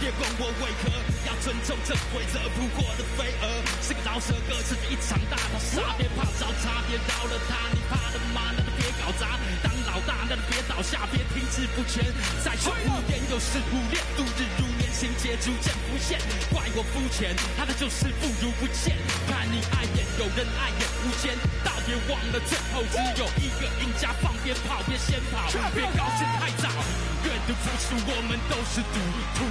[0.00, 0.88] 别管我为何
[1.26, 2.38] 要尊重这规则。
[2.56, 3.44] 不过的飞蛾
[3.82, 7.68] 是个饶舌歌词，一场大逃杀，别怕找茬，别饶了他。
[7.74, 8.54] 你怕了吗？
[8.56, 9.36] 那就别搞砸。
[9.62, 12.06] 当老大，那就别倒下，别停滞不前。
[12.44, 16.18] 再去污点又是污练，度日如年，情节逐渐浮现。
[16.48, 18.96] 怪我肤浅，他的就是不如不见。
[19.28, 24.14] 看你碍眼，有人碍眼无间，大别忘了最后只有一个赢家。
[24.22, 27.11] 放鞭炮，别先跑，别高兴太早。
[27.24, 28.98] 愿赌服输，我们都是赌
[29.38, 29.46] 徒。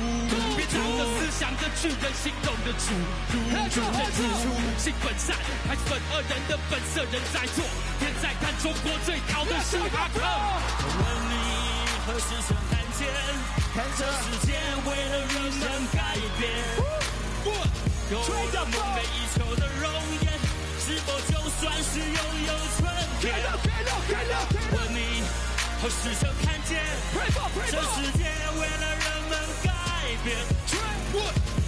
[0.56, 3.56] 别当着思想的巨人，心中的主奴。
[3.72, 5.36] 主人之初，性本善，
[5.68, 7.64] 还是本恶人的本色人在做。
[8.00, 10.20] 天在看中国最讨的是哈克。
[10.20, 11.36] 我问你
[12.06, 13.08] 何时曾看见？
[13.74, 15.64] 看这世界为了人们
[15.96, 16.52] 改变。
[18.12, 19.88] 有了梦寐以求的容
[20.20, 20.28] 颜，
[20.78, 22.80] 是否就算是拥有春
[23.22, 23.32] 天？
[25.82, 26.80] 问你何时曾看见？
[27.72, 29.34] 这世界为了人们
[29.64, 29.70] 改
[30.24, 30.38] 变。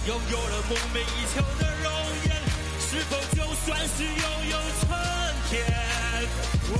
[0.05, 1.91] 拥有了梦寐以求的容
[2.25, 2.29] 颜，
[2.77, 4.13] 是否就算是拥
[4.51, 4.89] 有春
[5.49, 5.51] 天？
[6.69, 6.75] 哦